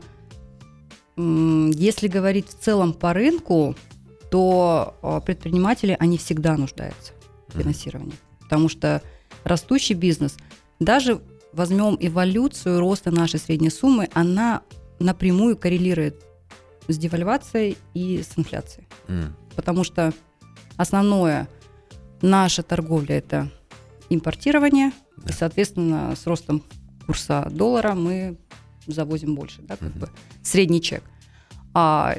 если 1.17 2.07
говорить 2.07 2.47
в 2.47 2.59
целом 2.59 2.93
по 2.93 3.13
рынку, 3.13 3.75
то 4.31 4.95
э, 5.01 5.21
предприниматели, 5.25 5.95
они 5.99 6.17
всегда 6.17 6.55
нуждаются 6.55 7.13
в 7.47 7.57
финансировании. 7.57 8.15
Потому 8.39 8.69
что 8.69 9.01
растущий 9.43 9.95
бизнес, 9.95 10.37
даже 10.79 11.21
возьмем 11.51 11.97
эволюцию 11.99 12.79
роста 12.79 13.11
нашей 13.11 13.39
средней 13.39 13.69
суммы, 13.69 14.09
она 14.13 14.61
напрямую 14.99 15.57
коррелирует 15.57 16.23
с 16.87 16.97
девальвацией 16.97 17.77
и 17.93 18.21
с 18.21 18.37
инфляцией. 18.37 18.87
М. 19.07 19.35
Потому 19.55 19.83
что 19.83 20.13
основное 20.77 21.47
наша 22.21 22.63
торговля 22.63 23.17
это 23.17 23.51
импортирование, 24.09 24.91
и, 25.27 25.31
соответственно, 25.31 26.15
с 26.15 26.25
ростом 26.27 26.63
курса 27.05 27.47
доллара 27.51 27.93
мы 27.93 28.37
завозим 28.87 29.35
больше, 29.35 29.61
да, 29.61 29.75
как 29.75 29.89
Мгм. 29.89 29.99
бы 29.99 30.09
средний 30.43 30.81
чек. 30.81 31.03
А 31.73 32.15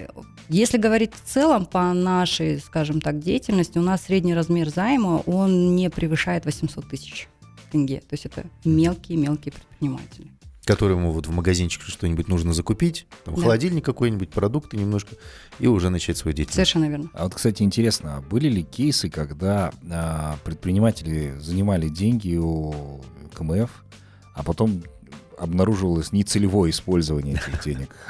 если 0.49 0.79
говорить 0.79 1.13
в 1.15 1.21
целом 1.29 1.67
по 1.67 1.93
нашей, 1.93 2.61
скажем 2.61 3.01
так, 3.01 3.19
деятельности, 3.19 3.79
у 3.79 3.83
нас 3.83 4.03
средний 4.03 4.35
размер 4.35 4.69
займа, 4.69 5.23
он 5.27 5.75
не 5.75 5.91
превышает 5.91 6.45
800 6.45 6.89
тысяч 6.89 7.29
тенге. 7.73 8.01
То 8.01 8.15
есть 8.15 8.27
это 8.27 8.45
мелкие-мелкие 8.65 9.53
предприниматели. 9.53 10.29
Которому 10.71 11.13
вот 11.13 11.27
в 11.27 11.31
магазинчик 11.33 11.83
что-нибудь 11.83 12.29
нужно 12.29 12.53
закупить, 12.53 13.07
там, 13.25 13.35
Да. 13.35 13.43
холодильник 13.43 13.85
какой-нибудь, 13.85 14.31
продукты 14.31 14.77
немножко, 14.77 15.17
и 15.59 15.67
уже 15.67 15.91
начать 15.91 16.17
свою 16.17 16.35
деятельность. 16.35 16.55
Совершенно 16.55 16.89
верно. 16.89 17.11
А 17.15 17.25
вот, 17.25 17.35
кстати, 17.35 17.63
интересно, 17.63 18.17
а 18.17 18.21
были 18.21 18.49
ли 18.49 18.63
кейсы, 18.63 19.11
когда 19.11 19.73
а, 19.91 20.37
предприниматели 20.45 21.35
занимали 21.39 21.89
деньги 21.89 22.37
у 22.37 23.01
КМФ, 23.35 23.71
а 24.35 24.43
потом 24.43 24.83
обнаруживалось 25.39 26.13
нецелевое 26.13 26.71
использование 26.71 27.35
этих 27.35 27.63
денег? 27.65 27.95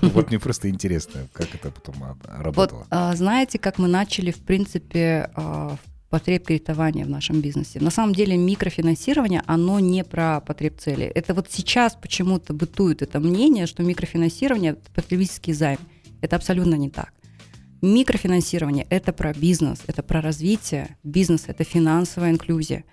Вот 0.00 0.28
мне 0.30 0.38
просто 0.38 0.68
интересно, 0.70 1.26
как 1.32 1.52
это 1.56 1.72
потом 1.72 1.96
а, 2.04 2.14
Вот 2.14 2.42
работало. 2.44 2.86
а, 2.90 3.16
знаете, 3.16 3.58
как 3.58 3.78
мы 3.78 3.88
начали, 3.88 4.30
в 4.30 4.38
принципе, 4.38 5.28
а, 5.34 5.76
потреб 6.12 6.44
кредитования 6.44 7.06
в 7.06 7.08
нашем 7.08 7.40
бизнесе. 7.40 7.80
На 7.80 7.90
самом 7.90 8.14
деле 8.14 8.36
микрофинансирование, 8.36 9.42
оно 9.46 9.80
не 9.80 10.04
про 10.04 10.42
потреб 10.42 10.78
цели. 10.78 11.06
Это 11.06 11.32
вот 11.32 11.46
сейчас 11.50 11.94
почему-то 11.94 12.52
бытует 12.52 13.00
это 13.00 13.18
мнение, 13.18 13.66
что 13.66 13.82
микрофинансирование– 13.82 14.72
это 14.72 14.90
потребительский 14.94 15.54
займ. 15.54 15.78
Это 16.20 16.36
абсолютно 16.36 16.74
не 16.74 16.90
так. 16.90 17.14
Микрофинансирование– 17.80 18.86
это 18.90 19.14
про 19.14 19.32
бизнес, 19.32 19.80
это 19.86 20.02
про 20.02 20.20
развитие 20.20 20.98
бизнеса, 21.02 21.46
это 21.48 21.64
финансовая 21.64 22.30
инклюзия. 22.30 22.84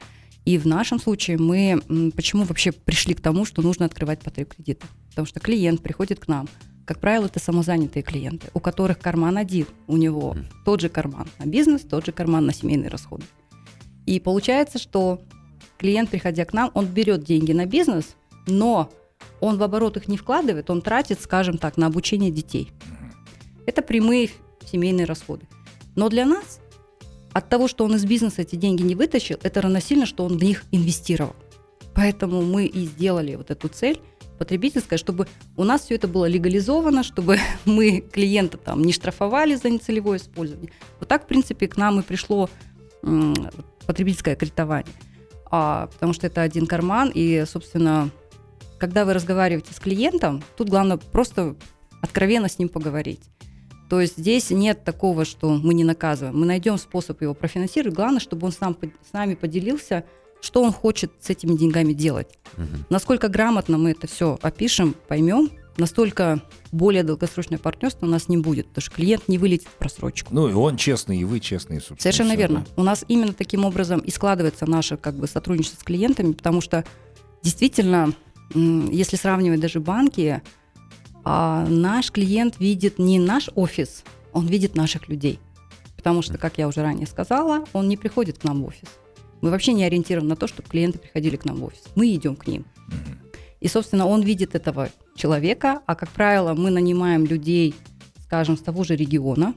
И 0.46 0.58
в 0.58 0.66
нашем 0.66 0.98
случае 0.98 1.38
мы 1.38 1.82
почему 2.16 2.46
вообще 2.46 2.72
пришли 2.72 3.16
к 3.16 3.22
тому, 3.22 3.44
что 3.44 3.62
нужно 3.62 3.86
открывать 3.86 4.22
потреб 4.22 4.54
кредита? 4.54 4.88
Потому 5.10 5.28
что 5.28 5.42
клиент 5.42 5.84
приходит 5.84 6.22
к 6.22 6.30
нам, 6.30 6.48
как 6.90 6.98
правило, 6.98 7.28
это 7.28 7.40
самозанятые 7.40 8.02
клиенты, 8.02 8.48
у 8.56 8.60
которых 8.60 8.98
карман 8.98 9.38
один, 9.38 9.68
у 9.86 9.96
него 9.96 10.36
тот 10.66 10.82
же 10.82 10.90
карман 10.90 11.28
на 11.38 11.46
бизнес, 11.46 11.82
тот 11.82 12.04
же 12.04 12.12
карман 12.12 12.48
на 12.48 12.52
семейные 12.52 12.90
расходы. 12.90 13.26
И 14.08 14.20
получается, 14.20 14.80
что 14.80 15.22
клиент, 15.78 16.10
приходя 16.10 16.46
к 16.46 16.54
нам, 16.54 16.72
он 16.74 16.88
берет 16.88 17.24
деньги 17.24 17.52
на 17.52 17.68
бизнес, 17.68 18.16
но 18.48 18.90
он 19.40 19.60
в 19.60 19.62
оборот 19.62 19.98
их 19.98 20.08
не 20.08 20.18
вкладывает, 20.18 20.72
он 20.72 20.82
тратит, 20.82 21.22
скажем 21.22 21.60
так, 21.60 21.78
на 21.78 21.86
обучение 21.86 22.32
детей. 22.32 22.72
Это 23.68 23.84
прямые 23.84 24.32
семейные 24.66 25.06
расходы. 25.06 25.48
Но 25.96 26.10
для 26.10 26.26
нас 26.26 26.60
от 27.34 27.50
того, 27.50 27.68
что 27.68 27.86
он 27.86 27.98
из 27.98 28.04
бизнеса 28.04 28.42
эти 28.42 28.56
деньги 28.56 28.82
не 28.82 28.96
вытащил, 28.96 29.38
это 29.44 29.62
равносильно, 29.62 30.08
что 30.08 30.26
он 30.26 30.40
в 30.40 30.44
них 30.44 30.64
инвестировал. 30.72 31.36
Поэтому 31.94 32.42
мы 32.42 32.66
и 32.66 32.88
сделали 32.88 33.36
вот 33.36 33.52
эту 33.52 33.68
цель 33.68 34.02
потребительская, 34.40 34.98
чтобы 34.98 35.28
у 35.56 35.64
нас 35.64 35.82
все 35.82 35.96
это 35.96 36.08
было 36.08 36.26
легализовано, 36.26 37.04
чтобы 37.04 37.38
мы 37.66 38.02
клиента 38.02 38.58
там 38.58 38.82
не 38.82 38.94
штрафовали 38.94 39.56
за 39.56 39.70
нецелевое 39.70 40.18
использование. 40.18 40.72
Вот 41.00 41.08
так, 41.08 41.26
в 41.26 41.28
принципе, 41.28 41.68
к 41.68 41.78
нам 41.78 42.00
и 42.00 42.04
пришло 42.04 42.50
потребительское 43.86 44.36
кредитование. 44.36 44.94
А, 45.52 45.88
потому 45.88 46.14
что 46.14 46.28
это 46.28 46.42
один 46.42 46.66
карман, 46.68 47.12
и, 47.14 47.44
собственно, 47.48 48.10
когда 48.78 49.06
вы 49.06 49.14
разговариваете 49.14 49.74
с 49.74 49.80
клиентом, 49.80 50.44
тут 50.58 50.70
главное 50.70 50.98
просто 50.98 51.56
откровенно 52.02 52.50
с 52.50 52.60
ним 52.60 52.70
поговорить. 52.70 53.22
То 53.90 54.00
есть 54.00 54.18
здесь 54.18 54.52
нет 54.52 54.84
такого, 54.84 55.26
что 55.26 55.50
мы 55.50 55.74
не 55.74 55.84
наказываем. 55.84 56.40
Мы 56.40 56.46
найдем 56.46 56.78
способ 56.78 57.22
его 57.22 57.34
профинансировать. 57.34 57.96
Главное, 57.96 58.20
чтобы 58.20 58.46
он 58.46 58.52
сам, 58.52 58.78
с 59.10 59.14
нами 59.14 59.34
поделился, 59.34 60.06
что 60.42 60.62
он 60.64 60.72
хочет 60.72 61.12
с 61.22 61.30
этими 61.30 61.56
деньгами 61.56 61.94
делать. 61.94 62.28
Мгм. 62.58 62.86
Насколько 62.90 63.28
грамотно 63.28 63.78
мы 63.78 63.92
это 63.92 64.08
все 64.08 64.40
опишем, 64.42 64.96
поймем, 65.08 65.50
настолько 65.78 66.42
более 66.72 67.04
долгосрочное 67.04 67.58
партнерство 67.58 68.06
у 68.06 68.10
нас 68.10 68.28
не 68.28 68.38
будет, 68.38 68.68
потому 68.68 68.82
что 68.82 68.92
клиент 68.92 69.28
не 69.28 69.38
вылетит 69.38 69.68
в 69.68 69.74
просрочку. 69.74 70.34
Ну, 70.34 70.48
и 70.50 70.54
он 70.54 70.78
честный, 70.78 71.18
и 71.18 71.24
вы 71.24 71.40
честные, 71.40 71.80
собственно. 71.80 72.00
Совершенно 72.02 72.36
верно. 72.36 72.66
да. 72.68 72.82
У 72.82 72.84
нас 72.84 73.06
именно 73.08 73.34
таким 73.34 73.66
образом 73.66 74.00
и 74.00 74.12
складывается 74.12 74.70
наше 74.70 74.98
как 74.98 75.16
бы 75.16 75.28
сотрудничество 75.28 75.80
с 75.80 75.84
клиентами, 75.84 76.34
потому 76.34 76.62
что 76.62 76.84
действительно, 77.42 78.14
если 78.54 79.16
сравнивать 79.16 79.60
даже 79.60 79.80
банки, 79.80 80.42
а, 81.24 81.66
наш 81.68 82.12
клиент 82.12 82.60
видит 82.60 83.00
не 83.00 83.20
наш 83.20 83.50
офис, 83.56 84.04
он 84.34 84.48
видит 84.48 84.76
наших 84.76 85.10
людей. 85.10 85.40
Потому 85.96 86.22
что, 86.22 86.38
как 86.38 86.58
я 86.58 86.68
уже 86.68 86.82
ранее 86.82 87.08
сказала, 87.08 87.66
он 87.74 87.90
не 87.90 87.98
приходит 87.98 88.40
к 88.40 88.44
нам 88.44 88.64
в 88.64 88.68
офис. 88.68 88.88
Мы 89.42 89.50
вообще 89.52 89.74
не 89.74 89.84
ориентированы 89.84 90.30
на 90.30 90.36
то, 90.36 90.48
чтобы 90.48 90.68
клиенты 90.68 91.00
приходили 91.00 91.36
к 91.36 91.46
нам 91.46 91.58
в 91.58 91.64
офис. 91.66 91.84
Мы 91.96 92.14
идем 92.14 92.36
к 92.36 92.48
ним. 92.48 92.66
И, 93.60 93.68
собственно, 93.68 94.06
он 94.08 94.22
видит 94.22 94.56
этого 94.56 94.90
человека, 95.16 95.82
а, 95.86 95.96
как 95.96 96.10
правило, 96.10 96.54
мы 96.54 96.70
нанимаем 96.72 97.26
людей, 97.26 97.76
скажем, 98.24 98.58
с 98.58 98.62
того 98.62 98.84
же 98.84 98.96
региона. 98.96 99.54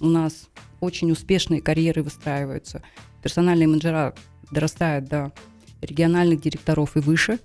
У 0.00 0.06
нас 0.06 0.48
очень 0.80 1.12
успешные 1.12 1.60
карьеры 1.60 2.02
выстраиваются. 2.02 2.82
Персональные 3.22 3.68
менеджера 3.68 4.14
дорастают 4.50 5.04
до 5.06 5.32
региональных 5.80 6.40
директоров 6.40 6.96
и 6.96 7.00
выше. 7.00 7.38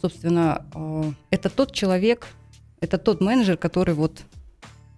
Собственно, 0.00 0.64
э, 0.74 1.12
это 1.30 1.50
тот 1.50 1.72
человек, 1.72 2.28
это 2.80 2.96
тот 2.98 3.20
менеджер, 3.20 3.56
который 3.56 3.94
вот 3.94 4.22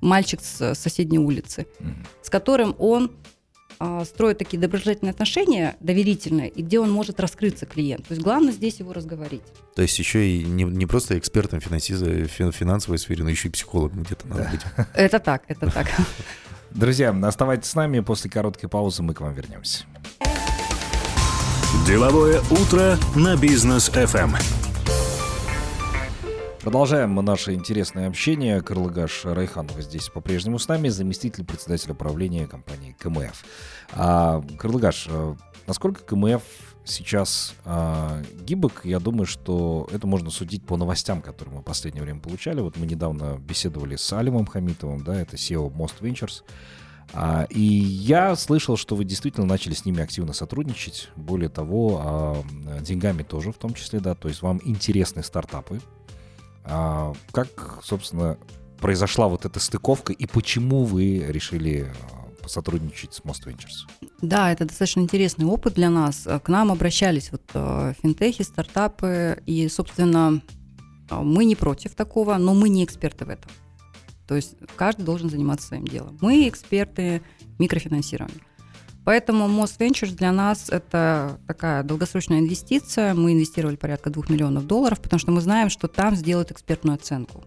мальчик 0.00 0.40
с 0.40 0.74
соседней 0.74 1.18
улицы, 1.18 1.66
Мгм. 1.80 2.06
с 2.22 2.30
которым 2.30 2.76
он 2.78 3.10
а, 3.78 4.04
строит 4.04 4.38
такие 4.38 4.58
доброжелательные 4.58 5.10
отношения, 5.10 5.76
доверительные, 5.80 6.48
и 6.48 6.62
где 6.62 6.80
он 6.80 6.90
может 6.90 7.20
раскрыться 7.20 7.66
клиент. 7.66 8.06
То 8.06 8.14
есть 8.14 8.22
главное 8.22 8.52
здесь 8.52 8.80
его 8.80 8.92
разговорить. 8.92 9.42
То 9.74 9.82
есть 9.82 9.98
еще 9.98 10.28
и 10.28 10.44
не, 10.44 10.64
не 10.64 10.86
просто 10.86 11.18
экспертом 11.18 11.60
фин- 11.60 12.52
финансовой 12.52 12.98
сфере, 12.98 13.24
но 13.24 13.30
еще 13.30 13.48
и 13.48 13.50
психологом 13.50 14.02
где-то 14.02 14.26
надо 14.28 14.48
быть. 14.50 14.60
Это 14.94 15.18
так, 15.18 15.42
это 15.48 15.70
так. 15.70 15.86
Друзья, 16.70 17.16
оставайтесь 17.22 17.70
с 17.70 17.74
нами. 17.74 18.00
После 18.00 18.30
короткой 18.30 18.68
паузы 18.68 19.02
мы 19.02 19.14
к 19.14 19.20
вам 19.20 19.34
вернемся. 19.34 19.84
Деловое 21.86 22.40
утро 22.50 22.98
на 23.14 23.36
бизнес. 23.36 23.88
FM. 23.90 24.36
Продолжаем 26.68 27.12
мы 27.12 27.22
наше 27.22 27.54
интересное 27.54 28.08
общение. 28.08 28.60
Карлыгаш 28.60 29.24
Райханова 29.24 29.80
здесь 29.80 30.10
по-прежнему 30.10 30.58
с 30.58 30.68
нами, 30.68 30.90
заместитель 30.90 31.42
председателя 31.46 31.94
правления 31.94 32.46
компании 32.46 32.94
КМФ. 32.98 33.42
А, 33.92 34.42
Карлыгаш, 34.58 35.06
э, 35.08 35.34
насколько 35.66 36.02
КМФ 36.04 36.42
сейчас 36.84 37.54
а, 37.64 38.22
гибок, 38.42 38.82
я 38.84 39.00
думаю, 39.00 39.24
что 39.24 39.88
это 39.90 40.06
можно 40.06 40.28
судить 40.28 40.66
по 40.66 40.76
новостям, 40.76 41.22
которые 41.22 41.54
мы 41.54 41.60
в 41.62 41.64
последнее 41.64 42.02
время 42.02 42.20
получали. 42.20 42.60
Вот 42.60 42.76
мы 42.76 42.84
недавно 42.84 43.38
беседовали 43.38 43.96
с 43.96 44.12
Алимом 44.12 44.44
Хамитовым, 44.44 45.02
да, 45.02 45.18
это 45.18 45.36
SEO 45.36 45.72
Most 45.72 46.02
Ventures. 46.02 46.42
А, 47.14 47.46
и 47.48 47.62
я 47.62 48.36
слышал, 48.36 48.76
что 48.76 48.94
вы 48.94 49.06
действительно 49.06 49.46
начали 49.46 49.72
с 49.72 49.86
ними 49.86 50.02
активно 50.02 50.34
сотрудничать. 50.34 51.08
Более 51.16 51.48
того, 51.48 52.02
а, 52.04 52.42
деньгами 52.82 53.22
тоже 53.22 53.52
в 53.52 53.56
том 53.56 53.72
числе, 53.72 54.00
да, 54.00 54.14
то 54.14 54.28
есть 54.28 54.42
вам 54.42 54.60
интересны 54.62 55.22
стартапы. 55.22 55.80
А, 56.68 57.14
как, 57.32 57.80
собственно, 57.82 58.38
произошла 58.78 59.28
вот 59.28 59.44
эта 59.44 59.58
стыковка 59.58 60.12
и 60.12 60.26
почему 60.26 60.84
вы 60.84 61.24
решили 61.28 61.92
а, 62.12 62.42
посотрудничать 62.42 63.14
с 63.14 63.20
Most 63.20 63.46
Ventures? 63.46 63.88
Да, 64.20 64.52
это 64.52 64.64
достаточно 64.64 65.00
интересный 65.00 65.46
опыт 65.46 65.74
для 65.74 65.90
нас. 65.90 66.26
К 66.42 66.48
нам 66.48 66.72
обращались 66.72 67.30
вот 67.30 67.42
э, 67.54 67.94
финтехи, 68.02 68.42
стартапы, 68.42 69.40
и, 69.46 69.68
собственно, 69.68 70.42
мы 71.10 71.44
не 71.44 71.54
против 71.54 71.94
такого, 71.94 72.36
но 72.36 72.54
мы 72.54 72.68
не 72.68 72.84
эксперты 72.84 73.24
в 73.24 73.30
этом. 73.30 73.50
То 74.26 74.34
есть 74.36 74.56
каждый 74.76 75.04
должен 75.04 75.30
заниматься 75.30 75.68
своим 75.68 75.86
делом. 75.86 76.18
Мы 76.20 76.48
эксперты 76.48 77.22
микрофинансирования. 77.58 78.42
Поэтому 79.08 79.46
Most 79.48 79.78
Ventures 79.78 80.14
для 80.14 80.32
нас 80.32 80.68
это 80.68 81.40
такая 81.46 81.82
долгосрочная 81.82 82.40
инвестиция. 82.40 83.14
Мы 83.14 83.32
инвестировали 83.32 83.76
порядка 83.76 84.10
2 84.10 84.24
миллионов 84.28 84.66
долларов, 84.66 85.00
потому 85.00 85.18
что 85.18 85.32
мы 85.32 85.40
знаем, 85.40 85.70
что 85.70 85.88
там 85.88 86.14
сделают 86.14 86.50
экспертную 86.50 86.96
оценку. 86.96 87.42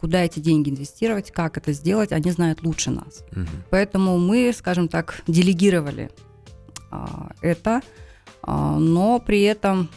Куда 0.00 0.24
эти 0.24 0.40
деньги 0.40 0.70
инвестировать, 0.70 1.30
как 1.30 1.58
это 1.58 1.72
сделать, 1.72 2.10
они 2.10 2.32
знают 2.32 2.64
лучше 2.64 2.90
нас. 2.90 3.22
Мгм. 3.30 3.46
Поэтому 3.70 4.18
мы, 4.18 4.52
скажем 4.52 4.88
так, 4.88 5.22
делегировали 5.28 6.10
а, 6.90 7.30
это, 7.40 7.82
а, 8.42 8.76
но 8.76 9.20
при 9.20 9.42
этом 9.42 9.88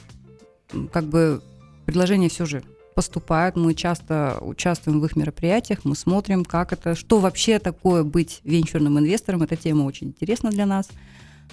как 0.92 1.06
бы 1.06 1.42
предложения 1.88 2.30
все 2.30 2.46
же 2.46 2.62
поступают. 3.00 3.56
Мы 3.56 3.76
часто 3.76 4.38
участвуем 4.42 5.00
в 5.00 5.06
их 5.06 5.16
мероприятиях, 5.16 5.86
мы 5.86 5.96
смотрим, 5.96 6.44
как 6.44 6.74
это, 6.74 6.96
что 6.96 7.20
вообще 7.20 7.58
такое 7.58 8.04
быть 8.04 8.42
венчурным 8.44 9.00
инвестором. 9.00 9.42
Эта 9.42 9.56
тема 9.56 9.84
очень 9.84 10.08
интересна 10.08 10.50
для 10.50 10.66
нас. 10.66 10.90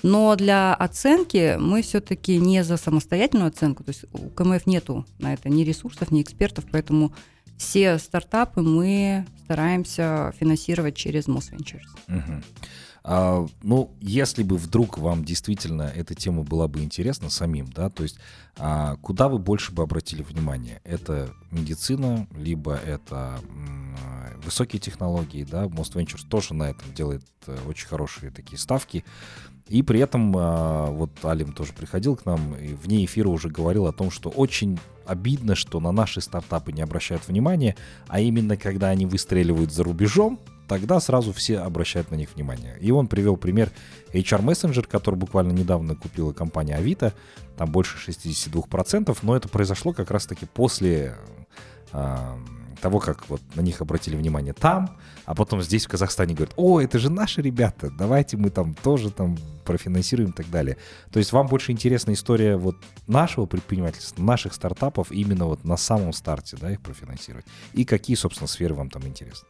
Но 0.02 0.34
для 0.34 0.74
оценки 0.74 1.56
мы 1.60 1.82
все-таки 1.82 2.38
не 2.38 2.64
за 2.64 2.76
самостоятельную 2.76 3.46
оценку, 3.46 3.84
то 3.84 3.90
есть 3.90 4.06
у 4.12 4.28
КМФ 4.30 4.66
нету 4.66 5.06
на 5.20 5.34
это 5.34 5.48
ни 5.48 5.62
ресурсов, 5.62 6.10
ни 6.10 6.20
экспертов, 6.20 6.64
поэтому 6.68 7.12
все 7.56 7.98
стартапы 7.98 8.62
мы 8.62 9.24
стараемся 9.44 10.34
финансировать 10.40 10.96
через 10.96 11.28
Mosventures. 11.28 11.86
Мгм. 12.08 12.42
А, 13.08 13.46
ну, 13.62 13.92
если 14.00 14.42
бы 14.42 14.56
вдруг 14.56 14.98
вам 14.98 15.24
действительно 15.24 15.82
эта 15.82 16.16
тема 16.16 16.42
была 16.42 16.66
бы 16.66 16.82
интересна 16.82 17.30
самим, 17.30 17.66
да, 17.72 17.88
то 17.88 18.02
есть 18.02 18.18
а, 18.58 18.96
куда 18.96 19.28
вы 19.28 19.38
больше 19.38 19.72
бы 19.72 19.84
обратили 19.84 20.22
внимание? 20.22 20.80
Это 20.82 21.30
медицина, 21.52 22.26
либо 22.36 22.74
это 22.74 23.38
высокие 24.44 24.80
технологии, 24.80 25.44
да, 25.44 25.66
Most 25.66 25.94
Ventures 25.94 26.26
тоже 26.28 26.52
на 26.52 26.64
этом 26.64 26.92
делает 26.94 27.24
э, 27.46 27.56
очень 27.68 27.86
хорошие 27.86 28.30
такие 28.32 28.58
ставки. 28.58 29.04
И 29.68 29.82
при 29.82 30.00
этом 30.00 30.34
а, 30.36 30.90
вот 30.90 31.10
Алим 31.24 31.52
тоже 31.52 31.72
приходил 31.72 32.16
к 32.16 32.26
нам 32.26 32.56
и 32.56 32.74
вне 32.74 33.04
эфира 33.04 33.28
уже 33.28 33.48
говорил 33.48 33.86
о 33.86 33.92
том, 33.92 34.10
что 34.10 34.30
очень 34.30 34.80
обидно, 35.06 35.54
что 35.54 35.78
на 35.78 35.92
наши 35.92 36.20
стартапы 36.20 36.72
не 36.72 36.82
обращают 36.82 37.26
внимания, 37.28 37.76
а 38.08 38.18
именно 38.20 38.56
когда 38.56 38.88
они 38.88 39.06
выстреливают 39.06 39.72
за 39.72 39.84
рубежом, 39.84 40.40
тогда 40.68 41.00
сразу 41.00 41.32
все 41.32 41.58
обращают 41.58 42.10
на 42.10 42.16
них 42.16 42.34
внимание. 42.34 42.76
И 42.80 42.90
он 42.90 43.08
привел 43.08 43.36
пример 43.36 43.70
HR 44.12 44.42
Messenger, 44.42 44.86
который 44.86 45.16
буквально 45.16 45.52
недавно 45.52 45.94
купила 45.94 46.32
компания 46.32 46.74
Авито, 46.74 47.12
там 47.56 47.70
больше 47.70 47.98
62%, 47.98 49.16
но 49.22 49.36
это 49.36 49.48
произошло 49.48 49.92
как 49.92 50.10
раз-таки 50.10 50.46
после 50.46 51.16
а, 51.92 52.38
того, 52.80 53.00
как 53.00 53.28
вот 53.28 53.40
на 53.54 53.60
них 53.60 53.80
обратили 53.80 54.16
внимание 54.16 54.52
там, 54.52 54.96
а 55.24 55.34
потом 55.34 55.62
здесь 55.62 55.86
в 55.86 55.88
Казахстане 55.88 56.34
говорят, 56.34 56.54
о, 56.56 56.80
это 56.80 56.98
же 56.98 57.10
наши 57.10 57.42
ребята, 57.42 57.90
давайте 57.90 58.36
мы 58.36 58.50
там 58.50 58.74
тоже 58.74 59.10
там 59.10 59.36
профинансируем 59.64 60.30
и 60.30 60.32
так 60.32 60.48
далее. 60.50 60.76
То 61.10 61.18
есть 61.18 61.32
вам 61.32 61.48
больше 61.48 61.72
интересна 61.72 62.12
история 62.12 62.56
вот 62.56 62.76
нашего 63.06 63.46
предпринимательства, 63.46 64.22
наших 64.22 64.54
стартапов 64.54 65.10
именно 65.10 65.46
вот 65.46 65.64
на 65.64 65.76
самом 65.76 66.12
старте, 66.12 66.56
да, 66.60 66.70
их 66.70 66.80
профинансировать. 66.80 67.46
И 67.72 67.84
какие, 67.84 68.16
собственно, 68.16 68.46
сферы 68.46 68.74
вам 68.74 68.90
там 68.90 69.06
интересны? 69.06 69.48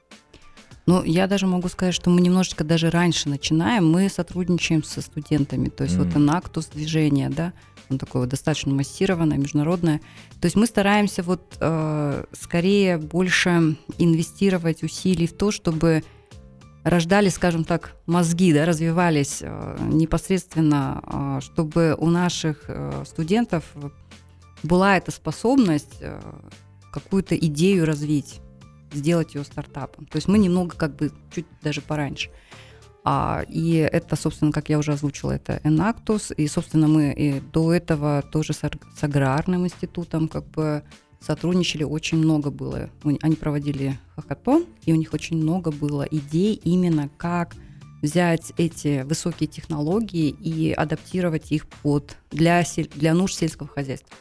Ну, 0.87 1.03
я 1.03 1.27
даже 1.27 1.47
могу 1.47 1.69
сказать, 1.69 1.95
что 1.95 2.11
мы 2.11 2.21
немножечко 2.21 2.63
даже 2.63 2.91
раньше 2.91 3.29
начинаем. 3.29 3.91
Мы 3.91 4.09
сотрудничаем 4.09 4.85
со 4.85 5.01
студентами. 5.01 5.69
То 5.69 5.85
есть 5.85 5.97
Мгм. 5.97 6.05
вот 6.05 6.17
Инактус 6.17 6.67
движение, 6.67 7.29
да, 7.29 7.53
он 7.91 7.99
такое 7.99 8.23
вот 8.23 8.31
достаточно 8.31 8.73
массированное, 8.73 9.37
международное. 9.37 10.01
То 10.41 10.47
есть 10.47 10.55
мы 10.57 10.67
стараемся 10.67 11.23
вот 11.23 11.57
э, 11.61 12.25
скорее 12.33 12.99
больше 12.99 13.77
инвестировать 13.99 14.83
усилий 14.85 15.27
в 15.27 15.33
то, 15.37 15.51
чтобы 15.51 16.05
рождались, 16.85 17.35
скажем 17.35 17.65
так, 17.65 17.97
мозги, 18.07 18.53
да, 18.53 18.65
развивались 18.65 19.39
э, 19.41 19.77
непосредственно, 19.91 21.03
э, 21.05 21.41
чтобы 21.43 21.97
у 21.99 22.07
наших 22.09 22.65
э, 22.69 23.03
студентов 23.07 23.65
была 24.63 24.97
эта 24.97 25.11
способность 25.11 25.97
э, 26.01 26.21
какую-то 26.93 27.37
идею 27.37 27.87
развить 27.87 28.41
сделать 28.93 29.35
ее 29.35 29.45
стартапом. 29.45 30.07
То 30.07 30.17
есть 30.17 30.29
мы 30.29 30.39
немного 30.39 30.77
как 30.77 30.97
бы 30.97 31.13
чуть 31.35 31.47
даже 31.63 31.81
пораньше. 31.81 32.31
А, 33.05 33.45
и 33.49 33.75
это, 33.75 34.17
собственно, 34.17 34.51
как 34.51 34.69
я 34.69 34.79
уже 34.79 34.93
озвучила, 34.93 35.33
это 35.33 35.61
Enactus. 35.63 36.35
И, 36.35 36.49
собственно, 36.49 36.89
мы 36.89 37.13
и 37.13 37.41
до 37.41 37.73
этого 37.73 38.23
тоже 38.23 38.53
с, 38.53 38.59
с 38.61 39.05
аграрным 39.05 39.65
институтом 39.65 40.27
как 40.27 40.45
бы 40.47 40.83
сотрудничали. 41.21 41.85
Очень 41.85 42.19
много 42.19 42.51
было. 42.51 42.91
Они 43.23 43.37
проводили 43.37 43.99
хакатон, 44.17 44.67
и 44.85 44.93
у 44.93 44.97
них 44.97 45.15
очень 45.15 45.37
много 45.37 45.71
было 45.71 46.03
идей 46.11 46.61
именно 46.65 47.09
как 47.17 47.55
взять 48.03 48.53
эти 48.57 49.03
высокие 49.03 49.47
технологии 49.47 50.29
и 50.29 50.73
адаптировать 50.73 51.53
их 51.53 51.67
под 51.69 52.17
для, 52.31 52.63
сель- 52.63 52.91
для 52.95 53.15
нужд 53.15 53.37
сельского 53.37 53.69
хозяйства. 53.69 54.17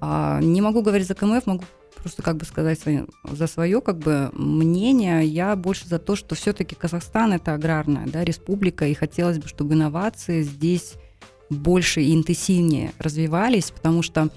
А, 0.00 0.40
не 0.40 0.60
могу 0.60 0.82
говорить 0.82 1.06
за 1.06 1.14
КМФ, 1.14 1.46
могу 1.46 1.64
просто 2.06 2.22
как 2.22 2.36
бы 2.36 2.44
сказать 2.44 2.78
за 3.24 3.46
свое 3.48 3.80
как 3.80 3.98
бы 3.98 4.30
мнение. 4.32 5.26
Я 5.26 5.56
больше 5.56 5.88
за 5.88 5.98
то, 5.98 6.14
что 6.14 6.36
все-таки 6.36 6.76
Казахстан 6.76 7.32
это 7.32 7.52
аграрная 7.52 8.06
да, 8.06 8.22
республика, 8.22 8.86
и 8.86 8.94
хотелось 8.94 9.38
бы, 9.40 9.48
чтобы 9.48 9.74
инновации 9.74 10.42
здесь 10.42 10.94
больше 11.50 12.02
и 12.02 12.14
интенсивнее 12.14 12.92
развивались, 13.00 13.72
потому 13.72 14.02
что 14.02 14.28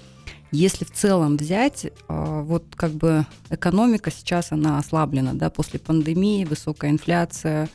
если 0.50 0.84
в 0.84 0.90
целом 0.90 1.36
взять, 1.36 1.86
а, 2.08 2.42
вот 2.42 2.64
как 2.74 2.90
бы 2.90 3.24
экономика 3.50 4.10
сейчас 4.10 4.50
она 4.50 4.78
ослаблена, 4.78 5.34
да, 5.34 5.48
после 5.48 5.78
пандемии, 5.78 6.44
высокая 6.44 6.90
инфляция, 6.90 7.68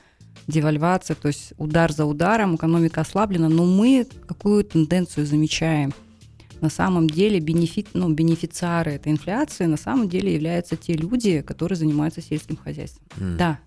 девальвация, 0.47 1.15
то 1.15 1.29
есть 1.29 1.53
удар 1.57 1.93
за 1.93 2.03
ударом, 2.03 2.57
экономика 2.57 2.99
ослаблена, 2.99 3.47
но 3.47 3.63
мы 3.63 4.05
какую 4.27 4.65
тенденцию 4.65 5.25
замечаем? 5.25 5.93
На 6.65 6.71
самом 6.71 7.07
деле 7.07 7.39
бенефит, 7.39 7.89
ну, 7.93 8.09
бенефициары 8.09 8.93
этой 8.93 9.11
инфляции 9.11 9.65
на 9.65 9.77
самом 9.77 10.09
деле 10.09 10.33
являются 10.33 10.75
те 10.75 10.93
люди, 10.93 11.41
которые 11.41 11.77
занимаются 11.77 12.23
сельским 12.23 12.57
хозяйством. 12.57 13.05
М. 13.19 13.37
Да, 13.37 13.59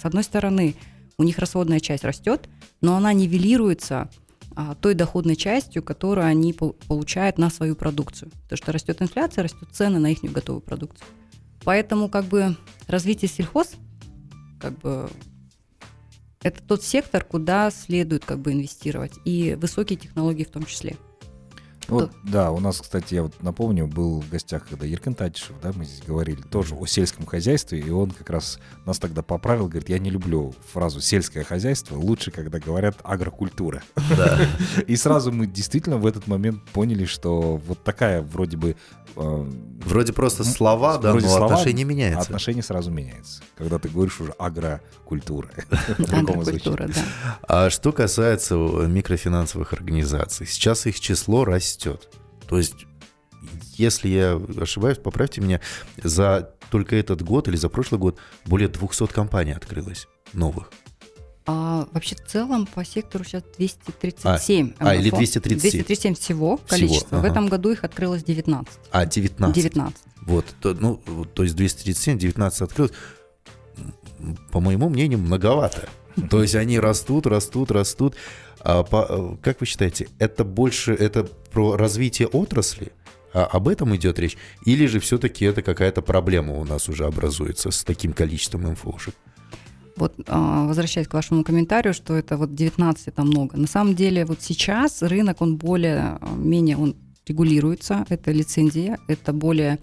с 0.00 0.06
одной 0.06 0.24
стороны, 0.24 0.74
у 1.18 1.22
них 1.22 1.36
расходная 1.36 1.80
часть 1.80 2.02
растет, 2.02 2.48
но 2.80 2.96
она 2.96 3.12
нивелируется 3.12 4.08
а, 4.54 4.74
той 4.74 4.94
доходной 4.94 5.36
частью, 5.36 5.82
которую 5.82 6.26
они 6.26 6.54
пол- 6.54 6.76
получают 6.88 7.36
на 7.36 7.50
свою 7.50 7.76
продукцию. 7.76 8.30
То, 8.48 8.56
что 8.56 8.72
растет 8.72 9.02
инфляция, 9.02 9.42
растут 9.42 9.68
цены 9.72 9.98
на 9.98 10.12
их 10.12 10.22
готовую 10.22 10.62
продукцию. 10.62 11.06
Поэтому 11.62 12.08
как 12.08 12.24
бы 12.24 12.56
развитие 12.88 13.28
сельхоз, 13.28 13.72
как 14.58 14.78
бы 14.78 15.10
это 16.42 16.62
тот 16.62 16.82
сектор, 16.82 17.22
куда 17.22 17.70
следует 17.70 18.24
как 18.24 18.38
бы 18.38 18.52
инвестировать, 18.54 19.12
и 19.26 19.58
высокие 19.60 19.98
технологии 19.98 20.44
в 20.44 20.50
том 20.50 20.64
числе. 20.64 20.96
Вот, 21.88 22.10
да, 22.24 22.50
у 22.50 22.58
нас, 22.58 22.80
кстати, 22.80 23.14
я 23.14 23.22
вот 23.22 23.42
напомню, 23.42 23.86
был 23.86 24.20
в 24.20 24.28
гостях, 24.28 24.66
когда 24.68 24.86
Еркин 24.86 25.14
Татишев, 25.14 25.54
да, 25.62 25.72
мы 25.74 25.84
здесь 25.84 26.02
говорили 26.04 26.42
тоже 26.42 26.74
о 26.74 26.86
сельском 26.86 27.26
хозяйстве, 27.26 27.78
и 27.78 27.90
он 27.90 28.10
как 28.10 28.28
раз 28.30 28.58
нас 28.84 28.98
тогда 28.98 29.22
поправил, 29.22 29.68
говорит, 29.68 29.88
я 29.88 29.98
не 29.98 30.10
люблю 30.10 30.54
фразу 30.72 31.00
«сельское 31.00 31.44
хозяйство», 31.44 31.96
лучше, 31.96 32.30
когда 32.32 32.58
говорят 32.58 32.96
«агрокультура». 33.04 33.82
Да. 34.16 34.38
И 34.86 34.96
сразу 34.96 35.30
мы 35.30 35.46
действительно 35.46 35.96
в 35.98 36.06
этот 36.06 36.26
момент 36.26 36.62
поняли, 36.72 37.04
что 37.04 37.56
вот 37.66 37.82
такая 37.84 38.20
вроде 38.22 38.56
бы... 38.56 38.76
э, 39.16 39.50
Вроде 39.84 40.12
просто 40.12 40.42
слова, 40.42 40.98
да, 40.98 41.12
вроде 41.12 41.26
но 41.26 41.32
слова, 41.36 41.46
отношение 41.54 41.84
меняется. 41.84 42.22
Отношение 42.22 42.62
сразу 42.64 42.90
меняется, 42.90 43.42
когда 43.56 43.78
ты 43.78 43.88
говоришь 43.88 44.20
уже 44.20 44.32
агрокультура. 44.32 45.50
Агрокультура, 45.98 46.88
да. 46.88 47.38
А 47.46 47.70
что 47.70 47.92
касается 47.92 48.56
микрофинансовых 48.56 49.72
организаций, 49.72 50.46
сейчас 50.46 50.86
их 50.86 50.98
число 50.98 51.44
растет. 51.44 51.75
То 52.48 52.58
есть, 52.58 52.86
если 53.74 54.08
я 54.08 54.40
ошибаюсь, 54.60 54.98
поправьте 54.98 55.40
меня, 55.40 55.60
за 56.02 56.52
только 56.70 56.96
этот 56.96 57.22
год 57.22 57.48
или 57.48 57.56
за 57.56 57.68
прошлый 57.68 58.00
год 58.00 58.18
более 58.44 58.68
200 58.68 59.06
компаний 59.08 59.52
открылось 59.52 60.08
новых. 60.32 60.70
А 61.48 61.86
вообще 61.92 62.16
в 62.16 62.24
целом 62.26 62.66
по 62.66 62.84
сектору 62.84 63.22
сейчас 63.22 63.44
237. 63.56 64.72
А, 64.78 64.96
или 64.96 65.08
МФО. 65.10 65.18
237. 65.18 65.70
237 65.70 66.14
всего 66.14 66.56
количество. 66.56 67.16
В 67.16 67.18
ага. 67.20 67.28
этом 67.28 67.46
году 67.46 67.70
их 67.70 67.84
открылось 67.84 68.24
19. 68.24 68.68
А, 68.90 69.06
19. 69.06 69.54
19. 69.54 69.96
Вот, 70.22 70.44
то, 70.60 70.74
ну, 70.74 71.00
то 71.34 71.44
есть 71.44 71.54
237, 71.54 72.18
19 72.18 72.62
открылось. 72.62 72.92
По 74.50 74.58
моему 74.58 74.88
мнению, 74.88 75.20
многовато. 75.20 75.88
То 76.30 76.42
есть 76.42 76.54
они 76.54 76.78
растут, 76.78 77.26
растут, 77.26 77.70
растут. 77.70 78.14
А 78.60 78.82
по- 78.82 79.06
э, 79.08 79.36
как 79.42 79.60
вы 79.60 79.66
считаете, 79.66 80.08
это 80.18 80.44
больше 80.44 80.92
это 80.92 81.24
про 81.52 81.76
развитие 81.76 82.28
отрасли? 82.28 82.92
А 83.32 83.44
об 83.44 83.68
этом 83.68 83.94
идет 83.94 84.18
речь? 84.18 84.36
Или 84.64 84.86
же 84.86 84.98
все-таки 84.98 85.44
это 85.44 85.62
какая-то 85.62 86.00
проблема 86.00 86.54
у 86.54 86.64
нас 86.64 86.88
уже 86.88 87.04
образуется 87.04 87.70
с 87.70 87.84
таким 87.84 88.12
количеством 88.12 88.66
инфошек? 88.68 89.14
Вот 89.96 90.14
а, 90.26 90.66
возвращаясь 90.66 91.08
к 91.08 91.14
вашему 91.14 91.44
комментарию, 91.44 91.94
что 91.94 92.14
это 92.14 92.36
вот 92.36 92.54
19 92.54 93.08
это 93.08 93.22
много. 93.22 93.56
На 93.56 93.66
самом 93.66 93.94
деле 93.94 94.24
вот 94.24 94.42
сейчас 94.42 95.02
рынок, 95.02 95.40
он 95.40 95.56
более, 95.56 96.18
а, 96.20 96.78
он 96.78 96.96
регулируется. 97.26 98.06
Это 98.08 98.30
лицензия, 98.30 98.98
это 99.08 99.32
более 99.32 99.78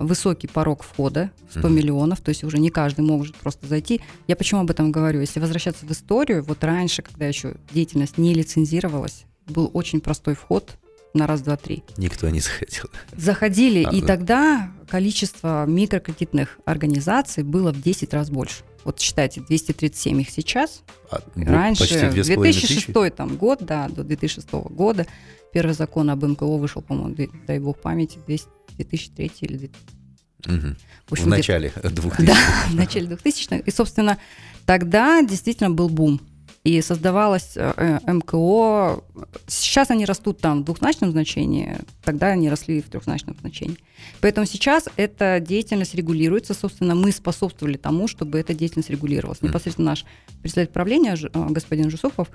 высокий 0.00 0.46
порог 0.46 0.82
входа, 0.82 1.30
100 1.50 1.60
Мгм. 1.60 1.74
миллионов, 1.74 2.20
то 2.20 2.28
есть 2.30 2.44
уже 2.44 2.58
не 2.58 2.70
каждый 2.70 3.00
может 3.04 3.36
просто 3.36 3.66
зайти. 3.66 4.00
Я 4.26 4.36
почему 4.36 4.60
об 4.60 4.70
этом 4.70 4.92
говорю? 4.92 5.20
Если 5.20 5.40
возвращаться 5.40 5.86
в 5.86 5.90
историю, 5.90 6.42
вот 6.44 6.62
раньше, 6.64 7.02
когда 7.02 7.26
еще 7.26 7.56
деятельность 7.72 8.18
не 8.18 8.34
лицензировалась, 8.34 9.24
был 9.46 9.70
очень 9.74 10.00
простой 10.00 10.34
вход 10.34 10.76
на 11.14 11.26
раз, 11.26 11.40
два, 11.40 11.56
три. 11.56 11.82
Никто 11.96 12.28
не 12.28 12.40
захотел. 12.40 12.84
Заходили, 13.16 13.82
А, 13.84 13.90
и 13.90 14.00
да. 14.02 14.06
тогда 14.06 14.70
количество 14.88 15.64
микрокредитных 15.66 16.58
организаций 16.66 17.42
было 17.42 17.72
в 17.72 17.80
10 17.80 18.12
раз 18.12 18.30
больше. 18.30 18.62
Вот 18.84 19.00
считайте, 19.00 19.40
237 19.40 20.20
их 20.20 20.30
сейчас. 20.30 20.82
А, 21.10 21.20
вот 21.34 21.46
Раньше, 21.46 21.80
почти 21.80 21.96
две 22.10 22.24
с 22.24 22.26
половиной 22.28 22.52
2006 22.52 22.86
тысячи. 22.92 23.10
там, 23.10 23.36
год, 23.36 23.58
да, 23.64 23.88
до 23.88 24.04
2006 24.04 24.48
года. 24.70 25.06
Первый 25.52 25.72
закон 25.72 26.10
об 26.10 26.22
МКО 26.24 26.46
вышел, 26.58 26.82
по-моему, 26.82 27.16
дай 27.46 27.58
бог 27.58 27.80
памяти, 27.80 28.18
200 28.26 28.48
2003 28.78 29.32
или 29.40 29.56
2000. 29.58 29.98
Мгм. 30.46 30.76
В, 31.06 31.12
общем, 31.12 31.24
В 31.24 31.28
начале 31.28 31.72
2000 31.82 32.22
Да, 32.26 32.36
в 32.68 32.74
начале 32.74 33.06
2000-х. 33.08 33.56
И, 33.58 33.70
собственно, 33.70 34.18
тогда 34.66 35.22
действительно 35.22 35.70
был 35.70 35.88
бум. 35.88 36.20
и 36.64 36.82
создавалось 36.82 37.52
э, 37.56 37.98
МКО. 38.06 39.02
Сейчас 39.46 39.90
они 39.90 40.04
растут 40.04 40.40
там 40.40 40.60
в 40.60 40.64
двухзначном 40.64 41.10
значении, 41.12 41.78
тогда 42.04 42.28
они 42.28 42.50
росли 42.50 42.82
в 42.82 42.90
трехзначном 42.90 43.36
значении. 43.40 43.78
Поэтому 44.20 44.46
сейчас 44.46 44.88
эта 44.96 45.40
деятельность 45.40 45.94
регулируется. 45.94 46.54
Собственно, 46.54 46.94
мы 46.94 47.12
способствовали 47.12 47.76
тому, 47.76 48.06
чтобы 48.06 48.38
эта 48.38 48.54
деятельность 48.54 48.90
регулировалась. 48.90 49.40
Непосредственно 49.42 49.90
наш 49.90 50.04
председатель 50.42 50.72
правления, 50.72 51.16
господин 51.32 51.90
Жусупов, 51.90 52.28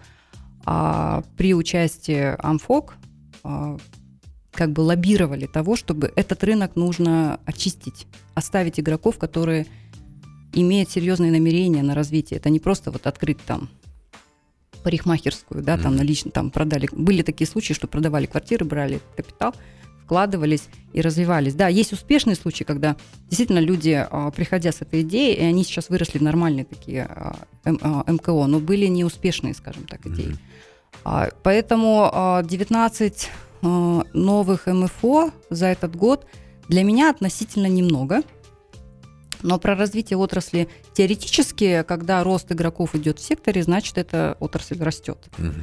а, 0.65 1.23
при 1.37 1.53
участии 1.53 2.35
Амфок 2.39 2.95
а, 3.43 3.77
как 4.53 4.71
бы 4.71 4.81
лоббировали 4.81 5.47
того, 5.47 5.75
чтобы 5.75 6.13
этот 6.15 6.43
рынок 6.43 6.75
нужно 6.75 7.39
очистить, 7.45 8.07
оставить 8.35 8.79
игроков, 8.79 9.17
которые 9.17 9.65
имеют 10.53 10.91
серьезные 10.91 11.31
намерения 11.31 11.81
на 11.81 11.95
развитие. 11.95 12.37
Это 12.37 12.49
не 12.49 12.59
просто 12.59 12.91
вот 12.91 13.07
открыть 13.07 13.39
там 13.43 13.69
парикмахерскую, 14.83 15.63
да, 15.63 15.77
там 15.77 15.95
налично 15.95 16.29
там 16.29 16.51
продали. 16.51 16.87
Были 16.91 17.23
такие 17.23 17.47
случаи, 17.47 17.73
что 17.73 17.87
продавали 17.87 18.25
квартиры, 18.25 18.65
брали 18.65 18.99
капитал, 19.15 19.55
вкладывались 20.03 20.67
и 20.91 21.01
развивались. 21.01 21.55
Да, 21.55 21.67
есть 21.69 21.93
успешные 21.93 22.35
случаи, 22.35 22.65
когда 22.65 22.97
действительно 23.29 23.59
люди, 23.59 24.05
а, 24.07 24.29
приходя 24.31 24.71
с 24.71 24.81
этой 24.81 25.01
идеей, 25.01 25.35
и 25.35 25.43
они 25.43 25.63
сейчас 25.63 25.89
выросли 25.89 26.19
в 26.19 26.21
нормальные 26.21 26.65
такие 26.65 27.09
МКО, 27.63 28.45
но 28.45 28.59
были 28.59 28.85
неуспешные, 28.87 29.53
скажем 29.53 29.85
так, 29.85 30.05
идеи. 30.05 30.35
Поэтому 31.43 32.43
19 32.43 33.29
Э, 33.29 33.52
новых 33.63 34.67
МФО 34.67 35.31
за 35.49 35.67
этот 35.67 35.95
год 35.95 36.25
для 36.67 36.83
меня 36.83 37.09
относительно 37.09 37.67
немного. 37.67 38.21
Но 39.41 39.59
про 39.59 39.75
развитие 39.75 40.17
отрасли 40.17 40.69
теоретически, 40.93 41.83
когда 41.87 42.23
рост 42.23 42.51
игроков 42.51 42.95
идет 42.95 43.19
в 43.19 43.23
секторе, 43.23 43.61
значит, 43.63 43.97
эта 43.97 44.37
отрасль 44.39 44.81
растет. 44.81 45.27
Угу. 45.37 45.53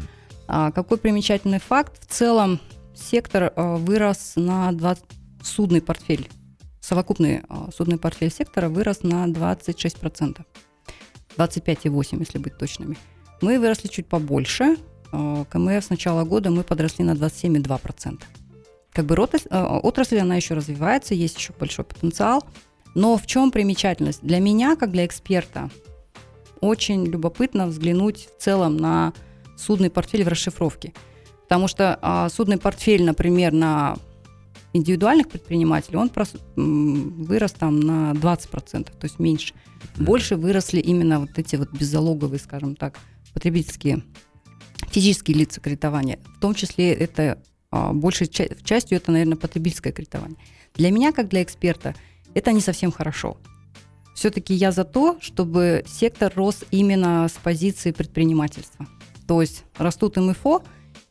А 0.49 0.71
какой 0.73 0.99
примечательный 0.99 1.61
факт? 1.61 2.03
В 2.05 2.13
целом 2.13 2.61
сектор 2.95 3.53
э, 3.55 3.77
вырос 3.77 4.35
на 4.37 4.73
20... 4.73 5.05
Судный 5.43 5.81
портфель, 5.81 6.29
совокупный 6.81 7.43
э, 7.49 7.55
судный 7.75 7.97
портфель 7.97 8.31
сектора 8.31 8.69
вырос 8.69 9.03
на 9.03 9.27
26%. 9.27 10.43
25,8, 11.39 12.19
если 12.19 12.39
быть 12.39 12.59
точными. 12.59 12.99
Мы 13.41 13.59
выросли 13.59 13.89
чуть 13.89 14.07
побольше, 14.07 14.77
Э, 14.77 14.90
КМФ 15.11 15.85
с 15.85 15.91
начала 15.91 16.25
года 16.25 16.51
мы 16.51 16.63
подросли 16.63 17.05
на 17.05 17.13
27,2%. 17.13 18.23
Как 18.93 19.07
бы 19.07 19.15
отрасль, 19.15 19.49
э, 19.51 19.63
отрасль, 19.83 20.19
она 20.19 20.37
еще 20.37 20.55
развивается, 20.55 21.15
есть 21.15 21.37
еще 21.37 21.53
большой 21.59 21.85
потенциал. 21.85 22.45
Но 22.95 23.17
в 23.17 23.27
чем 23.27 23.51
примечательность? 23.51 24.21
Для 24.23 24.41
меня, 24.41 24.77
как 24.77 24.91
для 24.91 25.07
эксперта, 25.07 25.71
очень 26.61 27.07
любопытно 27.07 27.67
взглянуть 27.67 28.29
в 28.37 28.43
целом 28.43 28.77
на 28.77 29.13
судный 29.57 29.91
портфель 29.91 30.25
в 30.25 30.29
расшифровке. 30.29 30.93
Потому 31.43 31.69
что 31.69 31.99
а, 32.03 32.29
судный 32.29 32.59
портфель, 32.59 33.05
например, 33.05 33.53
на 33.53 33.97
индивидуальных 34.73 35.29
предпринимателей, 35.29 35.97
он 35.97 36.09
прос, 36.09 36.33
вырос 36.57 37.53
там 37.53 37.81
на 37.81 38.13
20%, 38.13 38.85
то 38.85 38.93
есть 39.03 39.19
меньше. 39.19 39.55
Больше 39.97 40.37
выросли 40.37 40.81
именно 40.81 41.21
вот 41.21 41.31
эти 41.37 41.57
вот 41.57 41.73
беззалоговые, 41.73 42.39
скажем 42.39 42.77
так, 42.77 42.99
потребительские 43.35 44.03
физические 44.91 45.37
лица 45.37 45.61
кредитования. 45.61 46.19
В 46.37 46.41
том 46.41 46.55
числе 46.55 46.93
это 46.93 47.43
а, 47.71 47.93
большей 47.93 48.29
частью 48.29 48.97
это, 48.97 49.13
наверное, 49.13 49.37
потребительское 49.37 49.93
кредитование. 49.93 50.39
Для 50.75 50.91
меня, 50.91 51.13
как 51.13 51.29
для 51.29 51.43
эксперта, 51.43 51.95
это 52.35 52.53
не 52.53 52.61
совсем 52.61 52.91
хорошо. 52.93 53.37
Все-таки 54.15 54.55
я 54.55 54.73
за 54.73 54.85
то, 54.85 55.19
чтобы 55.21 55.85
сектор 55.87 56.33
рос 56.35 56.65
именно 56.71 57.27
с 57.29 57.33
позиции 57.33 57.93
предпринимательства. 57.93 58.87
То 59.27 59.41
есть 59.41 59.65
растут 59.77 60.17
МФО 60.17 60.63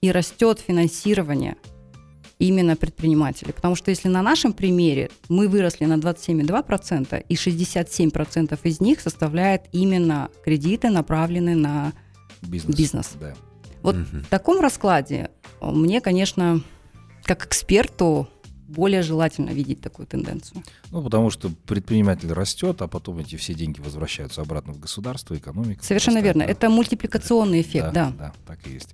и 0.01 0.11
растет 0.11 0.59
финансирование 0.59 1.55
именно 2.39 2.75
предпринимателей. 2.75 3.53
Потому 3.53 3.75
что 3.75 3.89
если 3.89 4.07
на 4.07 4.21
нашем 4.21 4.53
примере 4.53 5.09
мы 5.27 5.47
выросли 5.47 5.85
на 5.85 5.95
27,2%, 5.95 7.25
и 7.27 7.35
67% 7.35 8.59
из 8.63 8.79
них 8.79 9.01
составляет 9.01 9.63
именно 9.71 10.29
кредиты, 10.43 10.89
направленные 10.89 11.55
на 11.55 11.93
бизнес. 12.41 12.75
бизнес. 12.75 13.11
Да. 13.19 13.33
Вот 13.81 13.95
угу. 13.95 14.03
в 14.03 14.27
таком 14.27 14.59
раскладе 14.61 15.31
мне, 15.61 16.01
конечно, 16.01 16.61
как 17.23 17.45
эксперту 17.45 18.27
более 18.69 19.01
желательно 19.01 19.49
видеть 19.49 19.81
такую 19.81 20.05
тенденцию. 20.05 20.63
Ну, 20.91 21.01
потому 21.01 21.31
что 21.31 21.49
предприниматель 21.65 22.31
растет, 22.31 22.81
а 22.81 22.87
потом 22.87 23.17
эти 23.17 23.35
все 23.35 23.53
деньги 23.53 23.81
возвращаются 23.81 24.41
обратно 24.41 24.73
в 24.73 24.79
государство, 24.79 25.35
экономику. 25.35 25.83
Совершенно 25.83 26.19
верно. 26.19 26.43
Это 26.43 26.69
мультипликационный 26.69 27.61
эффект, 27.61 27.93
да. 27.93 28.13
Да, 28.17 28.33
да 28.47 28.48
так 28.59 28.69
и 28.69 28.73
есть. 28.73 28.89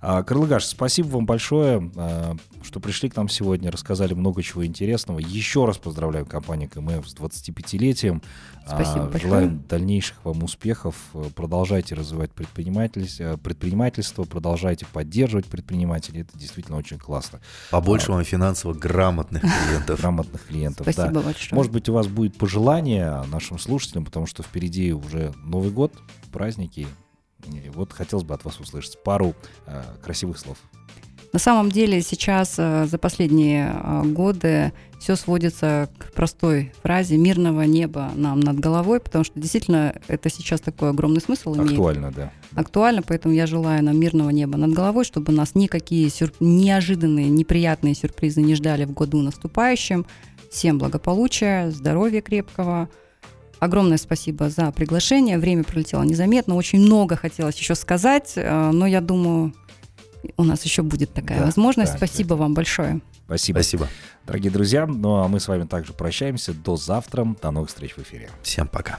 А, 0.00 0.22
Крылыгаш, 0.22 0.64
спасибо 0.64 1.08
вам 1.08 1.26
большое, 1.26 1.90
а, 1.96 2.36
что 2.62 2.80
пришли 2.80 3.08
к 3.08 3.16
нам 3.16 3.28
сегодня, 3.28 3.70
рассказали 3.70 4.14
много 4.14 4.42
чего 4.42 4.64
интересного. 4.64 5.18
Еще 5.18 5.64
раз 5.64 5.78
поздравляю 5.78 6.26
компанию 6.26 6.68
КМФ 6.70 7.08
с 7.08 7.14
25-летием. 7.14 8.22
Спасибо 8.66 9.04
а, 9.04 9.08
большое. 9.08 9.30
Желаем 9.30 9.64
дальнейших 9.68 10.16
вам 10.24 10.42
успехов. 10.42 10.94
Продолжайте 11.34 11.94
развивать 11.94 12.32
предпринимательство, 12.32 13.36
предпринимательство, 13.36 14.24
продолжайте 14.24 14.86
поддерживать 14.86 15.46
предпринимателей. 15.46 16.22
Это 16.22 16.38
действительно 16.38 16.76
очень 16.76 16.98
классно. 16.98 17.40
Побольше 17.70 18.12
а, 18.12 18.16
вам 18.16 18.24
финансово 18.24 18.74
Грамотных 18.74 19.42
клиентов. 19.42 20.00
Грамотных 20.00 20.46
клиентов, 20.46 20.86
Спасибо 20.90 21.14
да. 21.14 21.20
большое. 21.20 21.56
Может 21.56 21.72
быть, 21.72 21.88
у 21.88 21.92
вас 21.92 22.06
будет 22.06 22.36
пожелание 22.36 23.22
нашим 23.30 23.58
слушателям, 23.58 24.04
потому 24.04 24.26
что 24.26 24.42
впереди 24.42 24.92
уже 24.92 25.32
Новый 25.44 25.70
год, 25.70 25.92
праздники. 26.28 26.86
И 27.46 27.68
вот 27.70 27.92
хотелось 27.92 28.24
бы 28.24 28.34
от 28.34 28.44
вас 28.44 28.58
услышать 28.60 29.02
пару 29.02 29.34
э, 29.66 29.82
красивых 30.02 30.38
слов. 30.38 30.58
На 31.32 31.38
самом 31.38 31.70
деле 31.70 32.00
сейчас 32.00 32.54
э, 32.58 32.86
за 32.86 32.98
последние 32.98 33.70
э, 33.74 34.02
годы 34.04 34.72
все 34.98 35.14
сводится 35.14 35.90
к 35.98 36.12
простой 36.12 36.72
фразе 36.82 37.16
«мирного 37.18 37.62
неба 37.62 38.10
нам 38.14 38.40
над 38.40 38.58
головой», 38.58 38.98
потому 38.98 39.24
что 39.24 39.38
действительно 39.38 39.94
это 40.08 40.30
сейчас 40.30 40.60
такой 40.60 40.90
огромный 40.90 41.20
смысл 41.20 41.54
имеет. 41.54 41.72
Актуально, 41.72 42.12
да. 42.12 42.32
Актуально, 42.54 43.02
поэтому 43.02 43.34
я 43.34 43.46
желаю 43.46 43.84
нам 43.84 43.98
мирного 44.00 44.30
неба 44.30 44.56
над 44.56 44.72
головой, 44.72 45.04
чтобы 45.04 45.32
нас 45.32 45.54
никакие 45.54 46.08
сюр... 46.08 46.32
неожиданные, 46.40 47.28
неприятные 47.28 47.94
сюрпризы 47.94 48.40
не 48.40 48.54
ждали 48.54 48.86
в 48.86 48.92
году 48.92 49.20
наступающем. 49.20 50.06
Всем 50.50 50.78
благополучия, 50.78 51.70
здоровья 51.70 52.22
крепкого. 52.22 52.88
Огромное 53.60 53.98
спасибо 53.98 54.50
за 54.50 54.70
приглашение. 54.72 55.38
Время 55.38 55.64
пролетело 55.64 56.02
незаметно. 56.02 56.54
Очень 56.54 56.80
много 56.80 57.16
хотелось 57.16 57.56
еще 57.56 57.74
сказать, 57.74 58.32
э, 58.36 58.70
но 58.72 58.86
я 58.86 59.00
думаю, 59.00 59.52
у 60.36 60.44
нас 60.44 60.64
еще 60.64 60.82
будет 60.82 61.12
такая 61.12 61.40
да, 61.40 61.46
возможность. 61.46 61.92
Да, 61.92 61.98
Спасибо 61.98 62.30
да. 62.30 62.42
вам 62.42 62.54
большое. 62.54 63.00
Спасибо. 63.26 63.58
Спасибо. 63.58 63.88
Дорогие 64.26 64.50
друзья, 64.50 64.86
ну 64.86 65.16
а 65.16 65.28
мы 65.28 65.40
с 65.40 65.48
вами 65.48 65.64
также 65.64 65.92
прощаемся. 65.92 66.52
До 66.52 66.76
завтра. 66.76 67.26
До 67.40 67.50
новых 67.50 67.68
встреч 67.68 67.94
в 67.96 67.98
эфире. 67.98 68.30
Всем 68.42 68.68
пока. 68.68 68.98